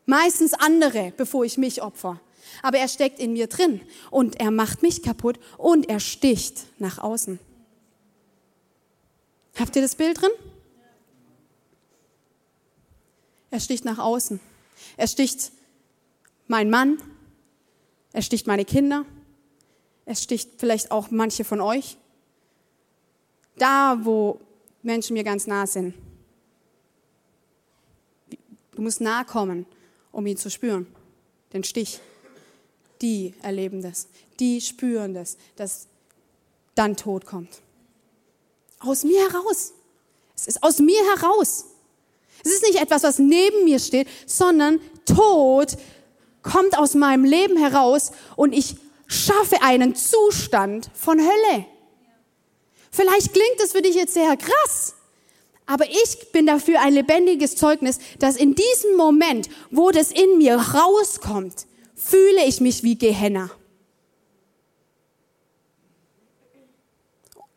meistens 0.06 0.54
andere, 0.54 1.12
bevor 1.18 1.44
ich 1.44 1.58
mich 1.58 1.82
opfer 1.82 2.22
aber 2.62 2.78
er 2.78 2.88
steckt 2.88 3.20
in 3.20 3.34
mir 3.34 3.48
drin 3.48 3.82
und 4.12 4.40
er 4.40 4.52
macht 4.52 4.82
mich 4.82 5.04
kaputt 5.04 5.40
und 5.58 5.90
er 5.90 6.00
sticht 6.00 6.66
nach 6.80 7.00
außen. 7.00 7.40
Habt 9.56 9.76
ihr 9.76 9.82
das 9.82 9.96
Bild 9.96 10.22
drin? 10.22 10.32
Er 13.52 13.60
sticht 13.60 13.84
nach 13.84 13.98
außen. 13.98 14.40
Er 14.96 15.08
sticht 15.08 15.52
mein 16.50 16.70
Mann. 16.70 17.02
Er 18.12 18.22
sticht 18.22 18.48
meine 18.48 18.66
Kinder. 18.66 19.06
Er 20.06 20.16
sticht 20.16 20.50
vielleicht 20.58 20.92
auch 20.92 21.12
manche 21.12 21.46
von 21.46 21.62
euch. 21.62 21.98
Da, 23.58 24.00
wo 24.02 24.42
Menschen 24.82 25.14
mir 25.14 25.24
ganz 25.24 25.48
nah 25.48 25.68
sind. 25.68 25.94
Du 28.72 28.82
musst 28.82 29.00
nahe 29.00 29.26
kommen, 29.26 29.66
um 30.12 30.26
ihn 30.26 30.38
zu 30.38 30.50
spüren. 30.50 30.88
Den 31.54 31.64
Stich. 31.64 32.00
Die 33.02 33.34
erleben 33.42 33.82
das. 33.82 34.08
Die 34.40 34.60
spüren 34.60 35.14
das, 35.14 35.38
dass 35.56 35.88
dann 36.76 36.98
Tod 36.98 37.26
kommt. 37.26 37.62
Aus 38.80 39.04
mir 39.04 39.20
heraus. 39.30 39.74
Es 40.36 40.48
ist 40.48 40.64
aus 40.64 40.80
mir 40.80 41.02
heraus. 41.16 41.66
Es 42.44 42.54
ist 42.54 42.64
nicht 42.64 42.82
etwas, 42.82 43.04
was 43.04 43.20
neben 43.20 43.66
mir 43.66 43.80
steht, 43.80 44.08
sondern 44.26 44.80
Tod 45.06 45.78
kommt 46.42 46.78
aus 46.78 46.94
meinem 46.94 47.24
Leben 47.26 47.58
heraus 47.58 48.12
und 48.36 48.54
ich 48.54 48.76
schaffe 49.08 49.62
einen 49.62 49.96
Zustand 49.96 50.90
von 50.94 51.20
Hölle. 51.20 51.66
Vielleicht 52.92 53.34
klingt 53.34 53.60
es 53.64 53.72
für 53.72 53.82
dich 53.82 53.96
jetzt 53.96 54.14
sehr 54.14 54.36
krass, 54.38 54.96
aber 55.66 55.86
ich 55.90 56.32
bin 56.32 56.46
dafür 56.46 56.82
ein 56.82 56.94
lebendiges 56.94 57.56
Zeugnis, 57.56 58.00
dass 58.18 58.36
in 58.36 58.56
diesem 58.56 58.96
Moment, 58.98 59.50
wo 59.70 59.92
das 59.92 60.12
in 60.12 60.38
mir 60.38 60.56
rauskommt, 60.56 61.68
fühle 61.96 62.46
ich 62.46 62.62
mich 62.62 62.84
wie 62.84 62.98
Gehenna. 62.98 63.52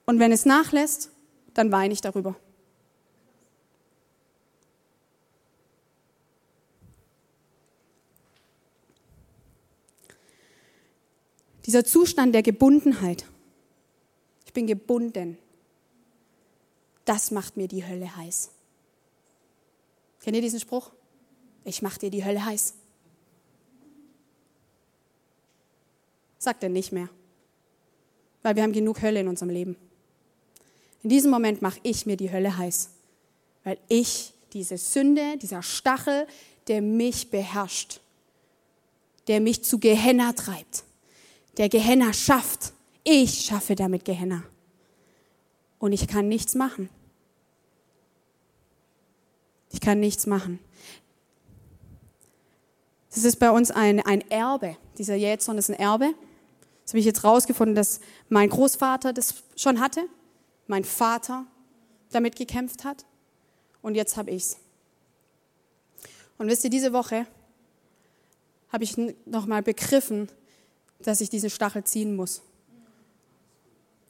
Und 0.04 0.18
wenn 0.18 0.32
es 0.32 0.44
nachlässt, 0.44 1.10
dann 1.54 1.72
weine 1.72 1.94
ich 1.94 2.00
darüber. 2.00 2.36
Dieser 11.66 11.84
Zustand 11.84 12.34
der 12.34 12.42
Gebundenheit. 12.42 13.26
Ich 14.46 14.52
bin 14.52 14.66
gebunden. 14.66 15.38
Das 17.04 17.30
macht 17.30 17.56
mir 17.56 17.68
die 17.68 17.86
Hölle 17.86 18.16
heiß. 18.16 18.50
Kennt 20.22 20.36
ihr 20.36 20.42
diesen 20.42 20.60
Spruch? 20.60 20.90
Ich 21.64 21.82
mach 21.82 21.98
dir 21.98 22.10
die 22.10 22.24
Hölle 22.24 22.44
heiß. 22.44 22.74
Sagt 26.38 26.62
er 26.62 26.68
nicht 26.68 26.92
mehr. 26.92 27.08
Weil 28.42 28.56
wir 28.56 28.62
haben 28.62 28.72
genug 28.72 29.02
Hölle 29.02 29.20
in 29.20 29.28
unserem 29.28 29.50
Leben. 29.50 29.76
In 31.02 31.10
diesem 31.10 31.30
Moment 31.30 31.62
mache 31.62 31.80
ich 31.82 32.06
mir 32.06 32.16
die 32.16 32.30
Hölle 32.30 32.56
heiß. 32.56 32.90
Weil 33.64 33.78
ich 33.88 34.32
diese 34.52 34.78
Sünde, 34.78 35.36
dieser 35.38 35.62
Stachel, 35.62 36.26
der 36.68 36.82
mich 36.82 37.30
beherrscht, 37.30 38.00
der 39.28 39.40
mich 39.40 39.64
zu 39.64 39.78
Gehenna 39.78 40.32
treibt, 40.32 40.84
der 41.56 41.68
Gehenna 41.68 42.12
schafft. 42.12 42.72
Ich 43.04 43.46
schaffe 43.46 43.74
damit 43.74 44.04
Gehenna. 44.04 44.42
Und 45.78 45.92
ich 45.92 46.06
kann 46.06 46.28
nichts 46.28 46.54
machen. 46.54 46.88
Ich 49.70 49.80
kann 49.80 50.00
nichts 50.00 50.26
machen. 50.26 50.58
Das 53.14 53.24
ist 53.24 53.36
bei 53.36 53.50
uns 53.50 53.70
ein, 53.70 54.00
ein 54.00 54.20
Erbe. 54.30 54.76
Dieser 54.98 55.16
Jätson 55.16 55.58
ist 55.58 55.70
ein 55.70 55.78
Erbe. 55.78 56.14
Das 56.82 56.92
habe 56.92 56.98
ich 56.98 57.04
jetzt 57.04 57.24
rausgefunden, 57.24 57.74
dass 57.74 58.00
mein 58.28 58.48
Großvater 58.48 59.12
das 59.12 59.42
schon 59.56 59.80
hatte, 59.80 60.06
mein 60.66 60.84
Vater 60.84 61.46
damit 62.10 62.36
gekämpft 62.36 62.84
hat 62.84 63.04
und 63.82 63.94
jetzt 63.94 64.16
habe 64.16 64.30
ich's. 64.30 64.58
Und 66.38 66.48
wisst 66.48 66.64
ihr, 66.64 66.70
diese 66.70 66.92
Woche 66.92 67.26
habe 68.70 68.84
ich 68.84 68.96
nochmal 69.26 69.62
begriffen, 69.62 70.28
dass 71.04 71.20
ich 71.20 71.30
diesen 71.30 71.50
Stachel 71.50 71.84
ziehen 71.84 72.16
muss. 72.16 72.42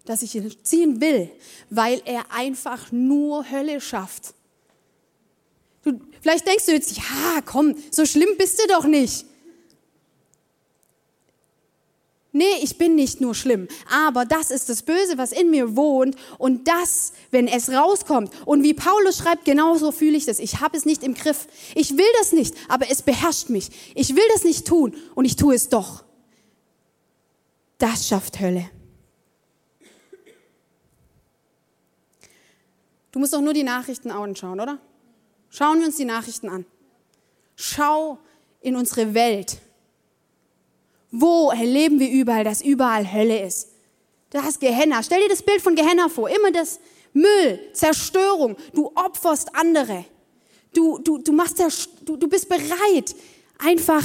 Dass 0.05 0.23
ich 0.23 0.35
ihn 0.35 0.53
ziehen 0.63 1.01
will, 1.01 1.31
weil 1.71 2.03
er 2.05 2.33
einfach 2.33 2.91
nur 2.93 3.51
Hölle 3.51 3.81
schafft. 3.81 4.35
Du, 5.85 6.01
vielleicht 6.21 6.47
denkst 6.47 6.67
du 6.67 6.73
jetzt, 6.73 6.97
ja, 6.97 7.41
komm, 7.45 7.77
so 7.91 8.07
schlimm 8.07 8.37
bist 8.39 8.61
du 8.61 8.67
doch 8.69 8.85
nicht. 8.85 9.27
Nee, 12.35 12.45
ich 12.63 12.79
bin 12.79 12.95
nicht 12.95 13.21
nur 13.21 13.35
schlimm, 13.35 13.69
aber 13.91 14.25
das 14.25 14.51
ist 14.51 14.71
das 14.71 14.83
Böse, 14.83 15.19
was 15.19 15.33
in 15.33 15.51
mir 15.51 15.77
wohnt 15.77 16.17
und 16.39 16.67
das, 16.67 17.13
wenn 17.31 17.47
es 17.47 17.69
rauskommt 17.69 18.33
und 18.47 18.63
wie 18.63 18.73
Paulus 18.73 19.19
schreibt, 19.19 19.45
genauso 19.45 19.93
fühle 19.93 20.17
ich 20.17 20.25
das. 20.25 20.39
Ich 20.39 20.61
habe 20.61 20.75
es 20.75 20.87
nicht 20.87 21.03
im 21.03 21.13
Griff. 21.13 21.47
Ich 21.75 21.99
will 21.99 22.07
das 22.21 22.33
nicht, 22.33 22.55
aber 22.69 22.91
es 22.91 23.03
beherrscht 23.03 23.51
mich. 23.51 23.69
Ich 23.95 24.17
will 24.17 24.25
das 24.33 24.45
nicht 24.45 24.67
tun 24.67 24.97
und 25.15 25.27
ich 25.27 25.37
tue 25.37 25.55
es 25.55 25.69
doch. 25.69 26.05
Das 27.83 28.07
schafft 28.07 28.39
Hölle. 28.39 28.71
Du 33.11 33.19
musst 33.19 33.33
doch 33.33 33.41
nur 33.41 33.55
die 33.55 33.65
Nachrichten 33.65 34.13
anschauen, 34.13 34.61
oder? 34.61 34.79
Schauen 35.51 35.81
wir 35.81 35.87
uns 35.87 35.97
die 35.97 36.05
Nachrichten 36.05 36.49
an. 36.49 36.65
Schau 37.57 38.19
in 38.61 38.77
unsere 38.77 39.15
Welt. 39.15 39.59
Wo 41.11 41.51
erleben 41.51 41.99
wir 41.99 42.09
überall, 42.09 42.45
dass 42.45 42.63
überall 42.63 43.13
Hölle 43.13 43.45
ist? 43.45 43.71
Das 44.31 44.61
Gehenna. 44.61 45.03
Stell 45.03 45.21
dir 45.21 45.29
das 45.29 45.43
Bild 45.43 45.61
von 45.61 45.75
Gehenna 45.75 46.09
vor. 46.09 46.31
Immer 46.31 46.53
das 46.53 46.79
Müll, 47.13 47.59
Zerstörung. 47.73 48.57
Du 48.75 48.93
opferst 48.95 49.57
andere. 49.57 50.05
Du, 50.73 50.99
du, 50.99 51.19
du, 51.19 51.33
machst, 51.33 51.59
du, 52.03 52.17
du 52.17 52.29
bist 52.29 52.49
bereit, 52.49 53.17
einfach 53.59 54.05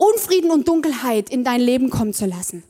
Unfrieden 0.00 0.50
und 0.50 0.66
Dunkelheit 0.66 1.28
in 1.28 1.44
dein 1.44 1.60
Leben 1.60 1.90
kommen 1.90 2.14
zu 2.14 2.24
lassen. 2.24 2.64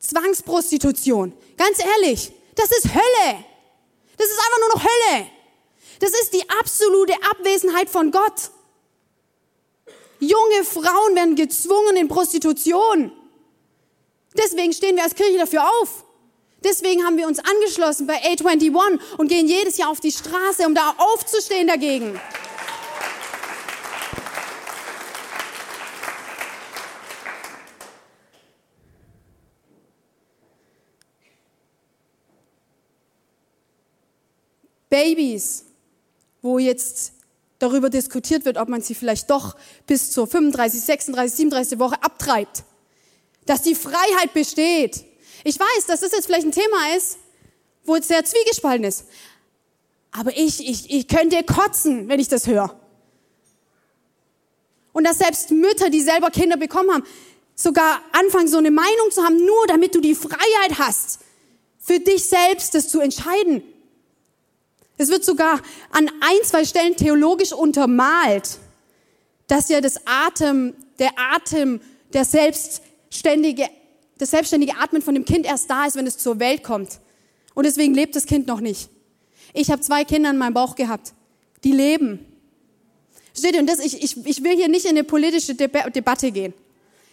Zwangsprostitution. 0.00 1.32
Ganz 1.56 1.78
ehrlich, 1.78 2.32
das 2.56 2.72
ist 2.72 2.92
Hölle. 2.92 3.44
Das 4.16 4.26
ist 4.26 4.38
einfach 4.38 4.58
nur 4.58 4.68
noch 4.74 4.82
Hölle. 4.82 5.26
Das 6.00 6.10
ist 6.10 6.34
die 6.34 6.50
absolute 6.50 7.14
Abwesenheit 7.30 7.88
von 7.88 8.10
Gott. 8.10 8.50
Junge 10.18 10.64
Frauen 10.64 11.14
werden 11.14 11.36
gezwungen 11.36 11.96
in 11.96 12.08
Prostitution. 12.08 13.12
Deswegen 14.36 14.72
stehen 14.72 14.96
wir 14.96 15.04
als 15.04 15.14
Kirche 15.14 15.38
dafür 15.38 15.62
auf. 15.80 16.04
Deswegen 16.64 17.04
haben 17.04 17.16
wir 17.16 17.28
uns 17.28 17.38
angeschlossen 17.38 18.08
bei 18.08 18.20
A21 18.24 18.98
und 19.18 19.28
gehen 19.28 19.46
jedes 19.46 19.76
Jahr 19.76 19.90
auf 19.90 20.00
die 20.00 20.10
Straße, 20.10 20.66
um 20.66 20.74
da 20.74 20.96
aufzustehen 20.98 21.68
dagegen. 21.68 22.20
Babys, 34.92 35.64
wo 36.42 36.58
jetzt 36.58 37.14
darüber 37.58 37.88
diskutiert 37.88 38.44
wird, 38.44 38.58
ob 38.58 38.68
man 38.68 38.82
sie 38.82 38.94
vielleicht 38.94 39.30
doch 39.30 39.56
bis 39.86 40.10
zur 40.10 40.26
35, 40.26 40.82
36, 40.82 41.34
37 41.34 41.78
Woche 41.78 42.02
abtreibt. 42.02 42.64
Dass 43.46 43.62
die 43.62 43.74
Freiheit 43.74 44.34
besteht. 44.34 45.02
Ich 45.44 45.58
weiß, 45.58 45.86
dass 45.86 46.00
das 46.00 46.12
jetzt 46.12 46.26
vielleicht 46.26 46.46
ein 46.46 46.52
Thema 46.52 46.94
ist, 46.94 47.16
wo 47.84 47.96
es 47.96 48.06
sehr 48.06 48.22
zwiegespalten 48.22 48.84
ist. 48.84 49.06
Aber 50.10 50.36
ich, 50.36 50.60
ich, 50.68 50.90
ich 50.90 51.08
könnte 51.08 51.42
kotzen, 51.42 52.08
wenn 52.08 52.20
ich 52.20 52.28
das 52.28 52.46
höre. 52.46 52.78
Und 54.92 55.04
dass 55.04 55.18
selbst 55.18 55.52
Mütter, 55.52 55.88
die 55.88 56.02
selber 56.02 56.30
Kinder 56.30 56.58
bekommen 56.58 56.92
haben, 56.92 57.04
sogar 57.54 58.02
anfangen, 58.12 58.46
so 58.46 58.58
eine 58.58 58.70
Meinung 58.70 59.10
zu 59.10 59.24
haben, 59.24 59.38
nur 59.38 59.66
damit 59.68 59.94
du 59.94 60.02
die 60.02 60.14
Freiheit 60.14 60.78
hast, 60.78 61.20
für 61.78 61.98
dich 61.98 62.24
selbst 62.24 62.74
das 62.74 62.90
zu 62.90 63.00
entscheiden. 63.00 63.62
Es 64.98 65.08
wird 65.08 65.24
sogar 65.24 65.60
an 65.90 66.08
ein, 66.08 66.44
zwei 66.44 66.64
Stellen 66.64 66.96
theologisch 66.96 67.52
untermalt, 67.52 68.58
dass 69.46 69.68
ja 69.68 69.80
das 69.80 70.00
Atem, 70.06 70.74
der 70.98 71.10
Atem, 71.16 71.80
der 72.12 72.24
selbstständige, 72.24 73.68
das 74.18 74.30
selbstständige 74.30 74.76
Atmen 74.78 75.02
von 75.02 75.14
dem 75.14 75.24
Kind 75.24 75.46
erst 75.46 75.70
da 75.70 75.86
ist, 75.86 75.96
wenn 75.96 76.06
es 76.06 76.18
zur 76.18 76.38
Welt 76.38 76.62
kommt. 76.62 77.00
Und 77.54 77.64
deswegen 77.64 77.94
lebt 77.94 78.16
das 78.16 78.26
Kind 78.26 78.46
noch 78.46 78.60
nicht. 78.60 78.88
Ich 79.52 79.70
habe 79.70 79.82
zwei 79.82 80.04
Kinder 80.04 80.30
in 80.30 80.38
meinem 80.38 80.54
Bauch 80.54 80.74
gehabt. 80.74 81.12
Die 81.64 81.72
leben. 81.72 82.26
Steht 83.36 83.54
ihr, 83.54 83.60
und 83.60 83.66
das, 83.66 83.78
ich, 83.80 84.02
ich, 84.02 84.26
ich 84.26 84.42
will 84.42 84.56
hier 84.56 84.68
nicht 84.68 84.84
in 84.84 84.90
eine 84.90 85.04
politische 85.04 85.54
Debatte 85.54 86.30
gehen. 86.32 86.54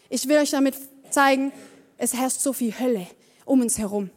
Ich 0.10 0.28
will 0.28 0.38
euch 0.38 0.52
damit 0.52 0.76
zeigen, 1.10 1.52
es 1.98 2.14
herrscht 2.14 2.40
so 2.40 2.54
viel 2.54 2.78
Hölle 2.78 3.08
um 3.46 3.62
uns 3.62 3.78
herum 3.78 4.10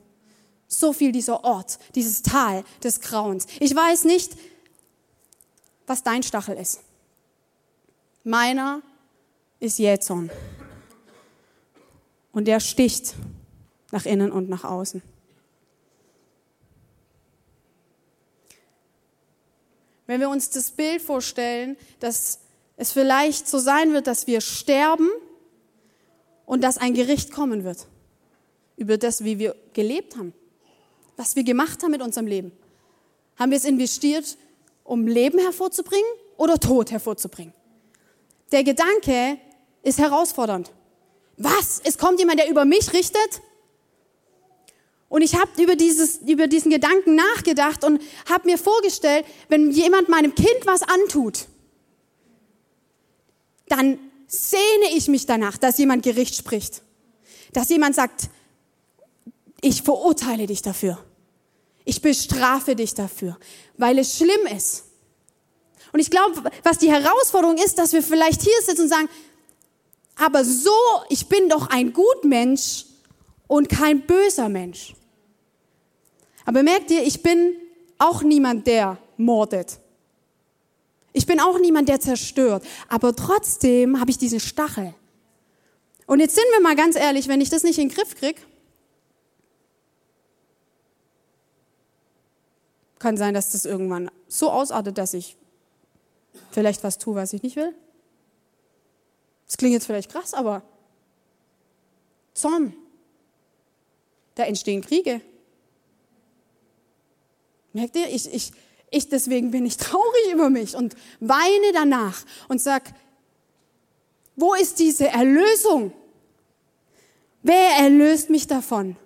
so 0.73 0.93
viel 0.93 1.13
dieser 1.13 1.45
Ort, 1.45 1.79
dieses 1.95 2.23
Tal 2.23 2.65
des 2.83 3.01
Grauens. 3.01 3.47
Ich 3.61 3.75
weiß 3.75 4.05
nicht, 4.05 4.33
was 5.87 6.03
dein 6.03 6.23
Stachel 6.23 6.57
ist. 6.57 6.81
Meiner 8.25 8.83
ist 9.61 9.79
Jäzon. 9.79 10.31
Und 12.33 12.47
der 12.47 12.61
sticht 12.61 13.15
nach 13.91 14.07
innen 14.07 14.33
und 14.33 14.49
nach 14.49 14.65
außen. 14.65 15.03
Wenn 20.07 20.21
wir 20.21 20.31
uns 20.31 20.51
das 20.51 20.71
Bild 20.71 21.03
vorstellen, 21.03 21.77
dass 22.01 22.41
es 22.77 22.93
vielleicht 22.93 23.47
so 23.47 23.59
sein 23.59 23.93
wird, 23.93 24.07
dass 24.07 24.27
wir 24.27 24.41
sterben 24.41 25.11
und 26.47 26.63
dass 26.63 26.79
ein 26.79 26.95
Gericht 26.95 27.31
kommen 27.31 27.65
wird 27.65 27.87
über 28.77 28.99
das, 28.99 29.25
wie 29.25 29.39
wir 29.39 29.55
gelebt 29.75 30.17
haben 30.17 30.35
was 31.16 31.37
wir 31.37 31.44
gemacht 31.44 31.83
haben 31.83 31.90
mit 31.90 32.03
unserem 32.03 32.27
Leben. 32.27 32.53
Haben 33.37 33.51
wir 33.51 33.59
es 33.59 33.64
investiert 33.64 34.37
um 34.85 35.07
Leben 35.07 35.38
hervorzubringen 35.38 36.11
oder 36.37 36.59
Tod 36.59 36.90
hervorzubringen. 36.90 37.55
Der 38.51 38.64
Gedanke 38.64 39.38
ist 39.83 39.98
herausfordernd. 39.98 40.72
Was? 41.37 41.81
Es 41.85 41.98
kommt 41.98 42.18
jemand, 42.18 42.40
der 42.40 42.51
über 42.51 42.64
mich 42.64 42.92
richtet? 42.92 43.40
Und 45.09 45.22
ich 45.22 45.35
habe 45.35 45.51
über, 45.62 45.75
über 46.27 46.46
diesen 46.46 46.70
Gedanken 46.70 47.14
nachgedacht 47.14 47.85
und 47.85 48.01
habe 48.29 48.48
mir 48.48 48.59
vorgestellt, 48.59 49.27
wenn 49.48 49.70
jemand 49.70 50.09
meinem 50.09 50.35
Kind 50.35 50.64
was 50.64 50.83
antut, 50.83 51.46
dann 53.68 53.98
sehne 54.27 54.94
ich 54.94 55.09
mich 55.09 55.27
danach, 55.27 55.59
dass 55.59 55.79
jemand 55.79 56.03
Gericht 56.03 56.35
spricht. 56.35 56.83
Dass 57.53 57.68
jemand 57.68 57.94
sagt, 57.94 58.31
ich 59.62 59.83
verurteile 59.83 60.46
dich 60.46 60.61
dafür. 60.61 60.98
Ich 61.85 62.03
bestrafe 62.03 62.77
dich 62.77 62.94
dafür, 62.94 63.38
weil 63.79 63.98
es 63.98 64.18
schlimm 64.18 64.46
ist. 64.55 64.85
Und 65.92 66.01
ich 66.01 66.11
glaube, 66.11 66.51
was 66.62 66.79
die 66.79 66.90
Herausforderung 66.90 67.57
ist, 67.57 67.79
dass 67.79 67.92
wir 67.92 68.03
vielleicht 68.03 68.42
hier 68.42 68.61
sitzen 68.62 68.83
und 68.83 68.88
sagen, 68.88 69.09
aber 70.16 70.44
so, 70.44 70.70
ich 71.09 71.27
bin 71.29 71.48
doch 71.48 71.68
ein 71.70 71.92
Gutmensch 71.92 72.85
und 73.46 73.68
kein 73.68 74.03
böser 74.03 74.48
Mensch. 74.48 74.94
Aber 76.44 76.62
merkt 76.62 76.90
ihr, 76.90 77.03
ich 77.05 77.22
bin 77.22 77.55
auch 77.98 78.22
niemand, 78.22 78.66
der 78.66 78.98
mordet. 79.16 79.79
Ich 81.12 81.27
bin 81.27 81.40
auch 81.40 81.59
niemand, 81.59 81.88
der 81.88 82.01
zerstört. 82.01 82.64
Aber 82.88 83.14
trotzdem 83.14 84.01
habe 84.01 84.11
ich 84.11 84.18
diesen 84.18 84.40
Stachel. 84.40 84.94
Und 86.07 86.20
jetzt 86.20 86.35
sind 86.35 86.46
wir 86.53 86.61
mal 86.61 86.75
ganz 86.75 86.96
ehrlich, 86.96 87.29
wenn 87.29 87.40
ich 87.40 87.48
das 87.48 87.62
nicht 87.62 87.79
in 87.79 87.88
den 87.88 87.94
Griff 87.94 88.16
kriege, 88.16 88.40
kann 93.03 93.17
sein, 93.17 93.35
dass 93.35 93.51
das 93.51 93.65
irgendwann 93.65 94.11
so 94.29 94.49
ausartet, 94.49 94.97
dass 94.97 95.12
ich 95.12 95.37
vielleicht 96.53 96.85
was 96.85 96.99
tue, 96.99 97.17
was 97.17 97.33
ich 97.33 97.43
nicht 97.43 97.57
will. 97.57 97.75
Das 99.47 99.57
klingt 99.57 99.75
jetzt 99.75 99.87
vielleicht 99.87 100.11
krass, 100.11 100.35
aber 100.35 100.62
Zorn, 102.33 102.75
da 104.37 104.45
entstehen 104.45 104.83
Kriege. 104.83 105.21
Merkt 107.73 107.97
ihr, 107.97 108.09
ich, 108.09 108.33
ich, 108.33 108.53
ich 108.91 109.09
deswegen 109.09 109.51
bin 109.51 109.67
ich 109.67 109.77
traurig 109.79 110.33
über 110.33 110.49
mich 110.49 110.77
und 110.77 110.95
weine 111.19 111.73
danach 111.75 112.25
und 112.49 112.62
sag, 112.62 112.95
wo 114.37 114.55
ist 114.55 114.79
diese 114.79 115.09
Erlösung? 115.09 115.93
Wer 117.43 117.79
erlöst 117.81 118.31
mich 118.31 118.47
davon? 118.47 118.97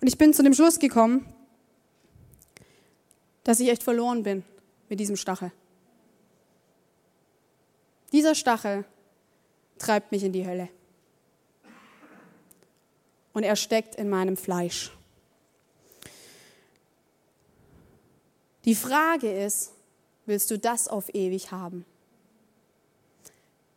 Und 0.00 0.08
ich 0.08 0.16
bin 0.16 0.32
zu 0.32 0.42
dem 0.42 0.54
Schluss 0.54 0.78
gekommen, 0.78 1.26
dass 3.44 3.60
ich 3.60 3.68
echt 3.68 3.82
verloren 3.82 4.22
bin 4.22 4.44
mit 4.88 5.00
diesem 5.00 5.16
Stachel. 5.16 5.52
Dieser 8.12 8.34
Stachel 8.34 8.84
treibt 9.78 10.12
mich 10.12 10.24
in 10.24 10.32
die 10.32 10.46
Hölle. 10.46 10.68
Und 13.32 13.44
er 13.44 13.56
steckt 13.56 13.94
in 13.94 14.08
meinem 14.08 14.36
Fleisch. 14.36 14.90
Die 18.64 18.74
Frage 18.74 19.32
ist, 19.32 19.72
willst 20.26 20.50
du 20.50 20.58
das 20.58 20.88
auf 20.88 21.14
ewig 21.14 21.52
haben? 21.52 21.84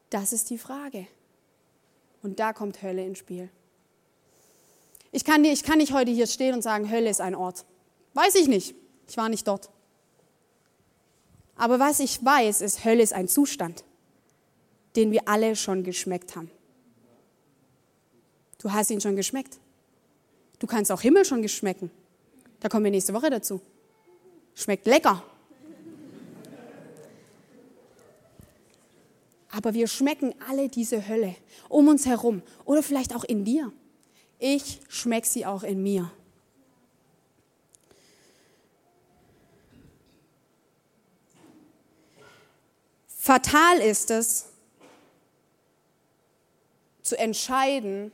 Das 0.09 0.33
ist 0.33 0.49
die 0.49 0.57
Frage. 0.57 1.07
Und 2.21 2.39
da 2.39 2.53
kommt 2.53 2.81
Hölle 2.81 3.05
ins 3.05 3.19
Spiel. 3.19 3.49
Ich 5.13 5.23
kann, 5.23 5.45
ich 5.45 5.61
kann 5.61 5.77
nicht 5.77 5.93
heute 5.93 6.11
hier 6.11 6.25
stehen 6.25 6.55
und 6.55 6.63
sagen, 6.63 6.89
Hölle 6.89 7.07
ist 7.07 7.21
ein 7.21 7.35
Ort. 7.35 7.65
Weiß 8.15 8.33
ich 8.33 8.47
nicht. 8.47 8.75
Ich 9.07 9.15
war 9.15 9.29
nicht 9.29 9.47
dort. 9.47 9.69
Aber 11.55 11.79
was 11.79 11.99
ich 11.99 12.25
weiß, 12.25 12.61
ist, 12.61 12.83
Hölle 12.83 13.03
ist 13.03 13.13
ein 13.13 13.27
Zustand, 13.27 13.83
den 14.95 15.11
wir 15.11 15.27
alle 15.27 15.55
schon 15.55 15.83
geschmeckt 15.83 16.35
haben. 16.35 16.49
Du 18.59 18.71
hast 18.71 18.89
ihn 18.89 19.01
schon 19.01 19.15
geschmeckt. 19.15 19.59
Du 20.57 20.65
kannst 20.65 20.91
auch 20.91 21.01
Himmel 21.01 21.25
schon 21.25 21.43
geschmecken. 21.43 21.91
Da 22.59 22.67
kommen 22.67 22.85
wir 22.85 22.91
nächste 22.91 23.13
Woche 23.13 23.29
dazu. 23.29 23.61
Schmeckt 24.55 24.87
lecker. 24.87 25.21
Aber 29.51 29.75
wir 29.75 29.87
schmecken 29.87 30.33
alle 30.49 30.69
diese 30.69 31.07
Hölle 31.07 31.35
um 31.69 31.87
uns 31.87 32.07
herum 32.07 32.41
oder 32.65 32.81
vielleicht 32.81 33.15
auch 33.15 33.23
in 33.23 33.45
dir. 33.45 33.71
Ich 34.45 34.81
schmecke 34.89 35.25
sie 35.25 35.45
auch 35.45 35.63
in 35.63 35.81
mir. 35.81 36.11
Fatal 43.07 43.77
ist 43.77 44.11
es, 44.11 44.49
zu 47.03 47.17
entscheiden, 47.17 48.11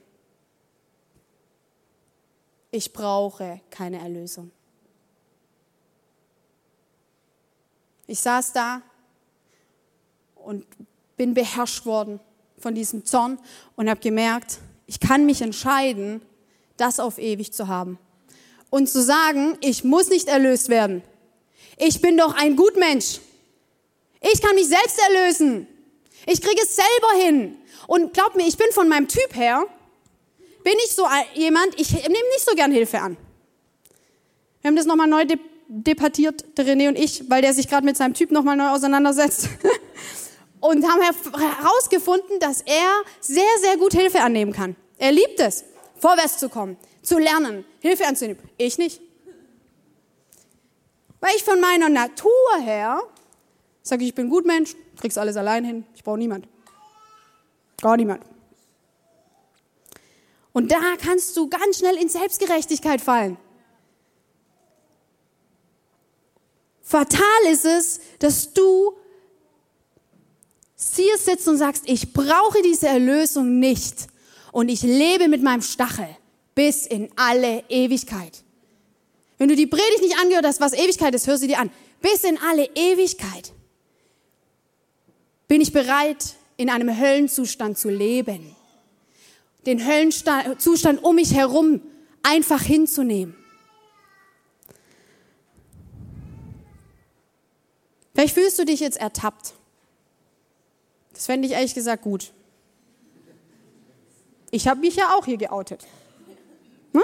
ich 2.70 2.94
brauche 2.94 3.62
keine 3.72 3.98
Erlösung. 3.98 4.52
Ich 8.06 8.20
saß 8.20 8.54
da 8.54 8.84
und 10.36 10.68
bin 11.18 11.34
beherrscht 11.34 11.88
worden 11.88 12.20
von 12.60 12.76
diesem 12.76 13.04
Zorn 13.04 13.39
und 13.76 13.89
habe 13.89 14.00
gemerkt, 14.00 14.60
ich 14.89 14.99
kann 14.99 15.28
mich 15.28 15.43
entscheiden, 15.43 16.19
das 16.75 16.99
auf 16.99 17.19
ewig 17.19 17.54
zu 17.54 17.67
haben. 17.67 17.99
Und 18.71 18.89
zu 18.89 19.04
sagen, 19.04 19.56
ich 19.62 19.84
muss 19.84 20.10
nicht 20.10 20.28
erlöst 20.28 20.67
werden. 20.69 21.04
Ich 21.78 22.02
bin 22.02 22.17
doch 22.17 22.34
ein 22.36 22.56
Gutmensch. 22.56 23.19
Ich 24.19 24.41
kann 24.41 24.56
mich 24.56 24.67
selbst 24.67 24.99
erlösen. 25.10 25.67
Ich 26.25 26.41
kriege 26.41 26.60
es 26.63 26.75
selber 26.75 27.23
hin. 27.23 27.56
Und 27.86 28.15
glaub 28.15 28.36
mir, 28.36 28.47
ich 28.47 28.58
bin 28.58 28.65
von 28.71 28.89
meinem 28.89 29.08
Typ 29.08 29.36
her, 29.36 29.63
bin 30.63 30.73
ich 30.84 30.95
so 30.95 31.06
jemand, 31.36 31.80
ich 31.80 31.91
nehme 31.91 32.10
nicht 32.10 32.45
so 32.49 32.56
gern 32.56 32.71
Hilfe 32.71 32.99
an. 32.99 33.15
Wir 34.62 34.69
haben 34.69 34.75
das 34.75 34.88
nochmal 34.88 35.08
neu 35.08 35.23
debattiert, 35.67 36.43
René 36.58 36.88
und 36.88 36.97
ich, 36.97 37.30
weil 37.30 37.43
der 37.43 37.54
sich 37.54 37.67
gerade 37.67 37.86
mit 37.86 37.95
seinem 37.95 38.15
Typ 38.15 38.32
nochmal 38.32 38.58
neu 38.58 38.69
auseinandersetzt. 38.69 39.49
und 40.60 40.86
haben 40.86 41.02
herausgefunden, 41.02 42.39
dass 42.39 42.62
er 42.62 43.02
sehr, 43.22 43.58
sehr 43.62 43.78
gut 43.78 43.93
Hilfe 43.93 44.22
annehmen 44.22 44.52
kann. 44.52 44.76
Er 44.98 45.12
liebt 45.12 45.39
es, 45.39 45.63
vorwärts 45.98 46.38
zu 46.38 46.50
kommen, 46.50 46.78
zu 47.02 47.17
lernen, 47.17 47.65
Hilfe 47.80 48.06
anzunehmen. 48.06 48.41
Ich 48.58 48.78
nicht. 48.78 49.02
Weil 51.22 51.36
ich 51.36 51.43
von 51.43 51.60
meiner 51.60 51.89
Natur 51.89 52.32
her 52.62 53.02
sage, 53.82 54.04
ich 54.06 54.15
bin 54.15 54.30
gut 54.30 54.45
Mensch, 54.45 54.76
krieg's 55.00 55.17
alles 55.17 55.38
allein 55.38 55.65
hin, 55.65 55.86
ich 55.95 56.04
brauche 56.04 56.17
niemand. 56.17 56.48
Gar 57.82 57.98
niemand. 57.98 58.24
Und 60.52 60.72
da 60.72 60.80
kannst 61.02 61.38
du 61.38 61.48
ganz 61.50 61.80
schnell 61.80 61.95
in 61.95 62.10
Selbstgerechtigkeit 62.10 63.02
fallen. 63.02 63.38
Fatal 66.82 67.45
ist 67.52 67.65
es, 67.65 68.02
dass 68.17 68.52
du 68.54 68.98
hier 70.95 71.17
sitzt 71.17 71.47
und 71.47 71.58
sagst, 71.58 71.84
ich 71.86 72.13
brauche 72.13 72.62
diese 72.62 72.88
Erlösung 72.88 73.60
nicht 73.60 74.08
und 74.52 74.69
ich 74.69 74.82
lebe 74.82 75.28
mit 75.28 75.43
meinem 75.43 75.62
Stachel 75.62 76.08
bis 76.56 76.86
in 76.86 77.10
alle 77.15 77.63
Ewigkeit. 77.69 78.43
Wenn 79.38 79.49
du 79.49 79.56
die 79.56 79.67
Predigt 79.67 80.02
nicht 80.02 80.17
angehört 80.19 80.45
hast, 80.45 80.60
was 80.60 80.73
Ewigkeit 80.73 81.15
ist, 81.15 81.28
hör 81.28 81.38
sie 81.38 81.47
dir 81.47 81.60
an. 81.60 81.71
Bis 82.02 82.23
in 82.23 82.38
alle 82.38 82.65
Ewigkeit 82.75 83.54
bin 85.47 85.62
ich 85.62 85.71
bereit, 85.71 86.36
in 86.58 86.69
einem 86.69 86.97
Höllenzustand 86.97 87.78
zu 87.78 87.89
leben. 87.89 88.56
Den 89.65 89.86
Höllenzustand 89.86 91.04
um 91.04 91.15
mich 91.15 91.34
herum 91.34 91.82
einfach 92.21 92.62
hinzunehmen. 92.62 93.36
Vielleicht 98.13 98.34
fühlst 98.34 98.60
du 98.60 98.65
dich 98.65 98.82
jetzt 98.82 98.97
ertappt. 98.97 99.54
Das 101.19 101.25
fände 101.25 101.49
ich 101.49 101.53
ehrlich 101.53 101.73
gesagt 101.73 102.01
gut. 102.01 102.32
Ich 104.51 104.69
habe 104.69 104.79
mich 104.79 104.95
ja 104.95 105.17
auch 105.17 105.25
hier 105.25 105.36
geoutet. 105.36 105.86
Hm? 106.93 107.01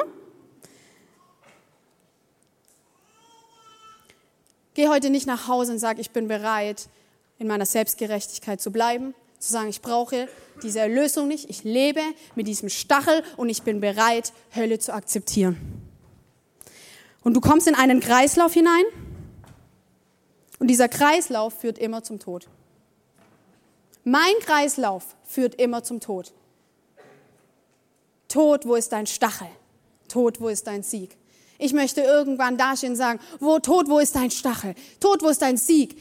Geh 4.74 4.88
heute 4.88 5.10
nicht 5.10 5.28
nach 5.28 5.50
Hause 5.50 5.74
und 5.74 5.80
sag, 5.80 6.00
ich 6.00 6.12
bin 6.12 6.30
bereit, 6.30 6.88
in 7.40 7.48
meiner 7.48 7.66
Selbstgerechtigkeit 7.66 8.62
zu 8.62 8.72
bleiben, 8.72 9.14
zu 9.40 9.52
sagen, 9.52 9.68
ich 9.68 9.82
brauche 9.82 10.30
diese 10.64 10.80
Erlösung 10.80 11.28
nicht, 11.28 11.50
ich 11.50 11.66
lebe 11.66 12.00
mit 12.36 12.48
diesem 12.48 12.70
Stachel 12.70 13.22
und 13.36 13.50
ich 13.50 13.64
bin 13.64 13.82
bereit, 13.82 14.32
Hölle 14.56 14.80
zu 14.80 14.94
akzeptieren. 14.94 15.58
Und 17.22 17.34
du 17.34 17.42
kommst 17.42 17.68
in 17.68 17.76
einen 17.76 18.00
Kreislauf 18.00 18.54
hinein 18.54 18.86
und 20.60 20.68
dieser 20.68 20.88
Kreislauf 20.88 21.60
führt 21.60 21.78
immer 21.78 22.02
zum 22.02 22.20
Tod. 22.20 22.48
Mein 24.08 24.36
Kreislauf 24.40 25.16
führt 25.24 25.56
immer 25.56 25.84
zum 25.84 26.00
Tod. 26.00 26.32
Tod, 28.28 28.68
wo 28.68 28.76
ist 28.76 28.92
dein 28.92 29.08
Stachel? 29.08 29.48
Tod, 30.08 30.40
wo 30.40 30.48
ist 30.48 30.68
dein 30.68 30.84
Sieg? 30.84 31.18
Ich 31.58 31.74
möchte 31.74 32.02
irgendwann 32.02 32.56
dastehen 32.56 32.92
und 32.92 32.98
sagen, 32.98 33.20
wo 33.40 33.58
Tod, 33.58 33.90
wo 33.90 33.98
ist 33.98 34.16
dein 34.16 34.30
Stachel? 34.30 34.76
Tod, 35.00 35.24
wo 35.24 35.30
ist 35.30 35.42
dein 35.42 35.58
Sieg? 35.58 35.98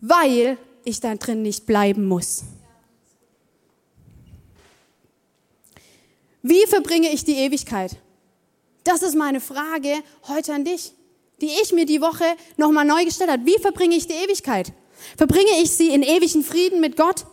Weil 0.00 0.56
ich 0.84 1.00
da 1.00 1.14
drin 1.14 1.42
nicht 1.42 1.66
bleiben 1.66 2.06
muss. 2.06 2.44
Wie 6.42 6.66
verbringe 6.66 7.10
ich 7.12 7.22
die 7.24 7.36
Ewigkeit? 7.36 7.96
Das 8.84 9.02
ist 9.02 9.14
meine 9.14 9.40
Frage 9.40 9.92
heute 10.26 10.54
an 10.54 10.64
dich, 10.64 10.92
die 11.42 11.50
ich 11.62 11.72
mir 11.74 11.84
die 11.84 12.00
Woche 12.00 12.24
nochmal 12.56 12.86
neu 12.86 13.04
gestellt 13.04 13.30
habe. 13.30 13.44
Wie 13.44 13.58
verbringe 13.58 13.94
ich 13.94 14.06
die 14.06 14.14
Ewigkeit? 14.14 14.72
Verbringe 15.16 15.50
ich 15.62 15.70
sie 15.70 15.92
in 15.92 16.02
ewigen 16.02 16.42
Frieden 16.42 16.80
mit 16.80 16.96
Gott? 16.96 17.26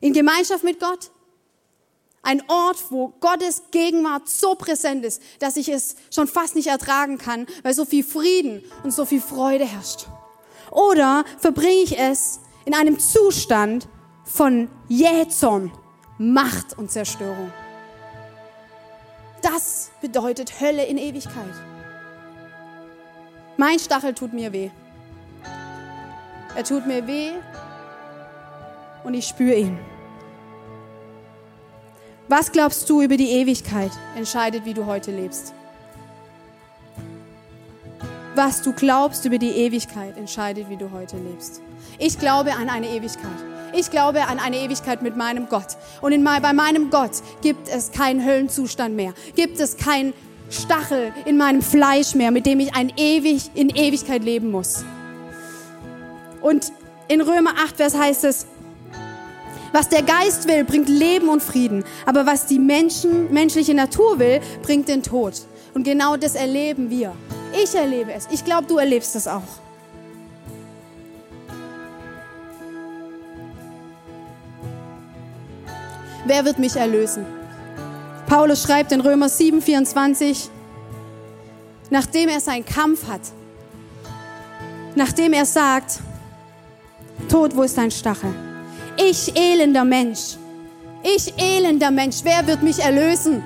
In 0.00 0.12
Gemeinschaft 0.12 0.64
mit 0.64 0.80
Gott? 0.80 1.10
Ein 2.22 2.42
Ort, 2.48 2.90
wo 2.90 3.08
Gottes 3.20 3.62
Gegenwart 3.70 4.28
so 4.28 4.54
präsent 4.54 5.04
ist, 5.04 5.22
dass 5.38 5.56
ich 5.56 5.68
es 5.68 5.96
schon 6.14 6.28
fast 6.28 6.54
nicht 6.54 6.66
ertragen 6.66 7.16
kann, 7.16 7.46
weil 7.62 7.74
so 7.74 7.84
viel 7.84 8.04
Frieden 8.04 8.62
und 8.84 8.92
so 8.92 9.06
viel 9.06 9.22
Freude 9.22 9.64
herrscht. 9.64 10.06
Oder 10.70 11.24
verbringe 11.38 11.82
ich 11.82 11.98
es 11.98 12.40
in 12.66 12.74
einem 12.74 12.98
Zustand 12.98 13.88
von 14.24 14.68
Jähzorn, 14.88 15.72
Macht 16.18 16.76
und 16.76 16.90
Zerstörung. 16.90 17.50
Das 19.40 19.90
bedeutet 20.02 20.60
Hölle 20.60 20.84
in 20.84 20.98
Ewigkeit. 20.98 21.54
Mein 23.56 23.78
Stachel 23.78 24.14
tut 24.14 24.34
mir 24.34 24.52
weh. 24.52 24.70
Er 26.60 26.64
tut 26.64 26.86
mir 26.86 27.06
weh 27.06 27.30
und 29.02 29.14
ich 29.14 29.26
spüre 29.26 29.54
ihn. 29.54 29.78
Was 32.28 32.52
glaubst 32.52 32.90
du 32.90 33.00
über 33.00 33.16
die 33.16 33.30
Ewigkeit, 33.30 33.90
entscheidet, 34.14 34.66
wie 34.66 34.74
du 34.74 34.84
heute 34.84 35.10
lebst. 35.10 35.54
Was 38.34 38.60
du 38.60 38.74
glaubst 38.74 39.24
über 39.24 39.38
die 39.38 39.52
Ewigkeit, 39.52 40.18
entscheidet, 40.18 40.68
wie 40.68 40.76
du 40.76 40.90
heute 40.92 41.16
lebst. 41.16 41.62
Ich 41.98 42.18
glaube 42.18 42.52
an 42.52 42.68
eine 42.68 42.88
Ewigkeit. 42.88 43.30
Ich 43.72 43.90
glaube 43.90 44.26
an 44.26 44.38
eine 44.38 44.58
Ewigkeit 44.58 45.00
mit 45.00 45.16
meinem 45.16 45.48
Gott. 45.48 45.78
Und 46.02 46.12
in, 46.12 46.22
bei 46.22 46.52
meinem 46.52 46.90
Gott 46.90 47.22
gibt 47.40 47.70
es 47.70 47.90
keinen 47.90 48.22
Höllenzustand 48.22 48.94
mehr. 48.94 49.14
Gibt 49.34 49.60
es 49.60 49.78
keinen 49.78 50.12
Stachel 50.50 51.14
in 51.24 51.38
meinem 51.38 51.62
Fleisch 51.62 52.14
mehr, 52.14 52.30
mit 52.30 52.44
dem 52.44 52.60
ich 52.60 52.74
ein 52.74 52.92
ewig, 52.98 53.50
in 53.54 53.70
Ewigkeit 53.70 54.22
leben 54.22 54.50
muss. 54.50 54.84
Und 56.40 56.72
in 57.08 57.20
Römer 57.20 57.54
8, 57.58 57.76
Vers 57.76 57.96
heißt 57.96 58.24
es, 58.24 58.46
was 59.72 59.88
der 59.88 60.02
Geist 60.02 60.48
will, 60.48 60.64
bringt 60.64 60.88
Leben 60.88 61.28
und 61.28 61.42
Frieden. 61.42 61.84
Aber 62.06 62.26
was 62.26 62.46
die 62.46 62.58
Menschen, 62.58 63.32
menschliche 63.32 63.74
Natur 63.74 64.18
will, 64.18 64.40
bringt 64.62 64.88
den 64.88 65.02
Tod. 65.02 65.34
Und 65.74 65.84
genau 65.84 66.16
das 66.16 66.34
erleben 66.34 66.90
wir. 66.90 67.14
Ich 67.52 67.74
erlebe 67.74 68.12
es. 68.12 68.26
Ich 68.30 68.44
glaube, 68.44 68.66
du 68.66 68.78
erlebst 68.78 69.14
es 69.14 69.28
auch. 69.28 69.42
Wer 76.26 76.44
wird 76.44 76.58
mich 76.58 76.76
erlösen? 76.76 77.24
Paulus 78.26 78.62
schreibt 78.62 78.92
in 78.92 79.00
Römer 79.00 79.28
7, 79.28 79.60
24, 79.60 80.48
nachdem 81.90 82.28
er 82.28 82.40
seinen 82.40 82.64
Kampf 82.64 83.08
hat, 83.08 83.22
nachdem 84.94 85.32
er 85.32 85.46
sagt, 85.46 85.98
Tod, 87.30 87.54
wo 87.56 87.62
ist 87.62 87.78
dein 87.78 87.90
Stachel? 87.90 88.34
Ich 88.96 89.36
elender 89.36 89.84
Mensch, 89.84 90.36
ich 91.02 91.32
elender 91.38 91.90
Mensch, 91.92 92.16
wer 92.24 92.44
wird 92.46 92.62
mich 92.62 92.80
erlösen? 92.80 93.42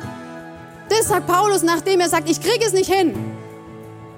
Das 0.88 1.08
sagt 1.08 1.26
Paulus, 1.26 1.62
nachdem 1.62 2.00
er 2.00 2.08
sagt, 2.08 2.30
ich 2.30 2.40
kriege 2.40 2.64
es 2.64 2.72
nicht 2.72 2.90
hin. 2.90 3.14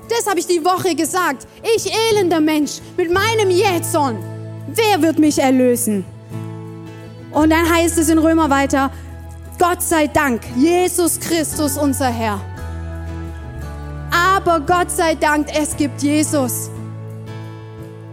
Das 0.09 0.29
habe 0.29 0.38
ich 0.38 0.46
die 0.46 0.64
Woche 0.64 0.94
gesagt. 0.94 1.48
Ich 1.62 1.92
elender 2.12 2.40
Mensch 2.40 2.81
mit 2.96 3.12
meinem 3.12 3.50
Jähzorn, 3.50 4.18
wer 4.68 5.02
wird 5.02 5.18
mich 5.18 5.38
erlösen? 5.38 6.05
Und 7.33 7.50
dann 7.50 7.68
heißt 7.68 7.98
es 7.98 8.09
in 8.09 8.18
Römer 8.18 8.48
weiter, 8.48 8.90
Gott 9.59 9.83
sei 9.83 10.07
Dank, 10.07 10.42
Jesus 10.57 11.18
Christus 11.18 11.76
unser 11.76 12.09
Herr. 12.09 12.40
Aber 14.12 14.61
Gott 14.61 14.92
sei 14.92 15.16
Dank, 15.16 15.48
es 15.52 15.76
gibt 15.76 16.02
Jesus. 16.02 16.70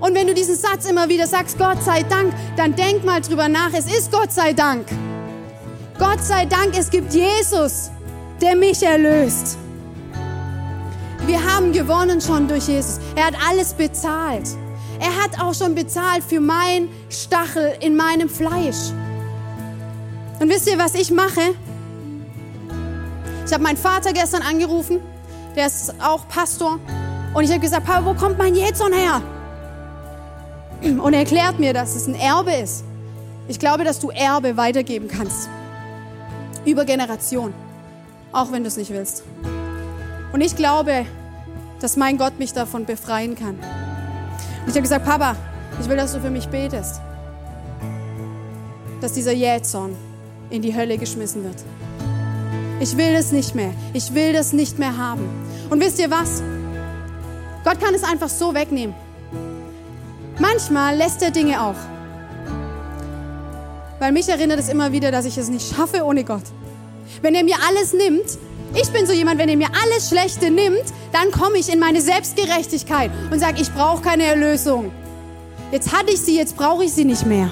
Und 0.04 0.16
wenn 0.16 0.28
du 0.28 0.34
diesen 0.34 0.58
Satz 0.58 0.86
immer 0.86 1.08
wieder 1.08 1.28
sagst, 1.28 1.58
Gott 1.58 1.82
sei 1.82 2.04
Dank, 2.04 2.34
dann 2.58 2.76
denk 2.76 3.06
mal 3.06 3.22
drüber 3.22 3.48
nach, 3.48 3.70
es 3.72 3.86
ist 3.86 4.12
Gott 4.12 4.34
sei 4.34 4.52
Dank. 4.52 4.86
Gott 5.98 6.22
sei 6.22 6.46
Dank, 6.46 6.78
es 6.78 6.89
gibt 6.89 7.13
Jesus, 7.13 7.89
der 8.42 8.58
mich 8.58 8.84
erlöst. 8.84 9.58
Wir 11.26 11.42
haben 11.42 11.72
gewonnen 11.72 12.20
schon 12.20 12.50
durch 12.50 12.68
Jesus. 12.68 13.00
Er 13.16 13.28
hat 13.28 13.36
alles 13.50 13.74
bezahlt. 13.74 14.44
Er 15.00 15.24
hat 15.24 15.39
auch 15.42 15.54
schon 15.54 15.74
bezahlt 15.74 16.22
für 16.22 16.42
mein 16.42 16.89
Stachel 17.10 17.74
in 17.80 17.96
meinem 17.96 18.28
Fleisch. 18.28 18.92
Und 20.42 20.50
wisst 20.50 20.70
ihr, 20.70 20.78
was 20.78 20.96
ich 20.96 21.12
mache? 21.12 21.56
Ich 23.46 23.54
habe 23.54 23.63
meinen 23.63 23.78
Vater 23.78 24.12
gestern 24.12 24.42
angerufen, 24.42 25.00
der 25.56 25.68
ist 25.68 25.94
auch 26.02 26.28
Pastor. 26.28 26.78
Und 27.34 27.46
ich 27.46 27.52
habe 27.52 27.62
gesagt, 27.62 27.86
Papa, 27.86 28.04
wo 28.04 28.13
kommt 28.13 28.38
mein 28.38 28.54
Jetson 28.54 28.92
her? 28.92 29.22
Und 30.84 31.13
er 31.13 31.19
erklärt 31.19 31.60
mir, 31.60 31.74
dass 31.74 31.96
es 31.96 32.08
ein 32.08 32.15
Erbe 32.15 32.52
ist. 32.54 32.84
Ich 33.48 33.58
glaube, 33.58 33.84
dass 33.84 34.00
du 34.00 34.10
Erbe 34.10 34.58
weitergeben 34.58 35.08
kannst. 35.08 35.50
Über 36.65 36.84
Generation. 36.84 37.54
Auch 38.32 38.52
wenn 38.52 38.63
du 38.63 38.67
es 38.67 38.78
nicht 38.78 38.91
willst. 38.91 39.24
Und 40.34 40.41
ich 40.41 40.56
glaube, 40.56 41.06
dass 41.80 41.96
mein 41.96 42.17
Gott 42.17 42.38
mich 42.39 42.54
davon 42.54 42.86
befreien 42.86 43.36
kann. 43.36 43.56
Und 43.56 44.67
ich 44.67 44.74
habe 44.74 44.82
gesagt, 44.82 45.06
Papa, 45.06 45.36
ich 45.80 45.88
will, 45.88 45.98
dass 45.98 46.13
du 46.13 46.19
für 46.19 46.30
mich 46.30 46.48
betest. 46.48 47.00
Dass 49.00 49.13
dieser 49.13 49.34
Jähzorn 49.34 49.96
in 50.50 50.62
die 50.62 50.76
Hölle 50.76 50.98
geschmissen 50.98 51.43
wird. 51.43 51.63
Ich 52.80 52.98
will 52.98 53.15
es 53.15 53.32
nicht 53.32 53.56
mehr. 53.56 53.74
Ich 53.93 54.13
will 54.13 54.34
das 54.34 54.54
nicht 54.54 54.80
mehr 54.80 54.98
haben. 54.98 55.30
Und 55.69 55.80
wisst 55.80 56.00
ihr 56.00 56.12
was? 56.12 56.41
Gott 57.63 57.80
kann 57.80 57.93
es 57.93 58.04
einfach 58.04 58.30
so 58.30 58.54
wegnehmen. 58.54 58.96
Manchmal 60.39 60.98
lässt 60.98 61.22
er 61.22 61.32
Dinge 61.32 61.62
auch. 61.62 61.76
Weil 64.00 64.12
mich 64.12 64.28
erinnert 64.28 64.60
es 64.60 64.69
immer 64.69 64.91
wieder, 64.91 65.12
dass 65.12 65.26
ich 65.26 65.38
es 65.38 65.50
nicht 65.50 65.76
schaffe 65.76 66.04
ohne 66.04 66.24
Gott. 66.24 66.43
Wenn 67.22 67.36
er 67.36 67.43
mir 67.43 67.56
alles 67.67 67.93
nimmt, 67.93 68.38
ich 68.76 68.89
bin 68.89 69.06
so 69.06 69.13
jemand, 69.13 69.39
wenn 69.39 69.50
er 69.50 69.58
mir 69.58 69.69
alles 69.84 70.10
Schlechte 70.10 70.50
nimmt, 70.50 70.84
dann 71.12 71.32
komme 71.32 71.58
ich 71.58 71.72
in 71.72 71.80
meine 71.80 72.02
Selbstgerechtigkeit 72.02 73.12
und 73.32 73.39
sage, 73.39 73.62
ich 73.62 73.72
brauche 73.72 74.02
keine 74.02 74.24
Erlösung. 74.24 74.91
Jetzt 75.72 75.93
hatte 75.93 76.12
ich 76.12 76.19
sie, 76.19 76.36
jetzt 76.36 76.58
brauche 76.58 76.84
ich 76.84 76.91
sie 76.91 77.06
nicht 77.06 77.26
mehr. 77.26 77.50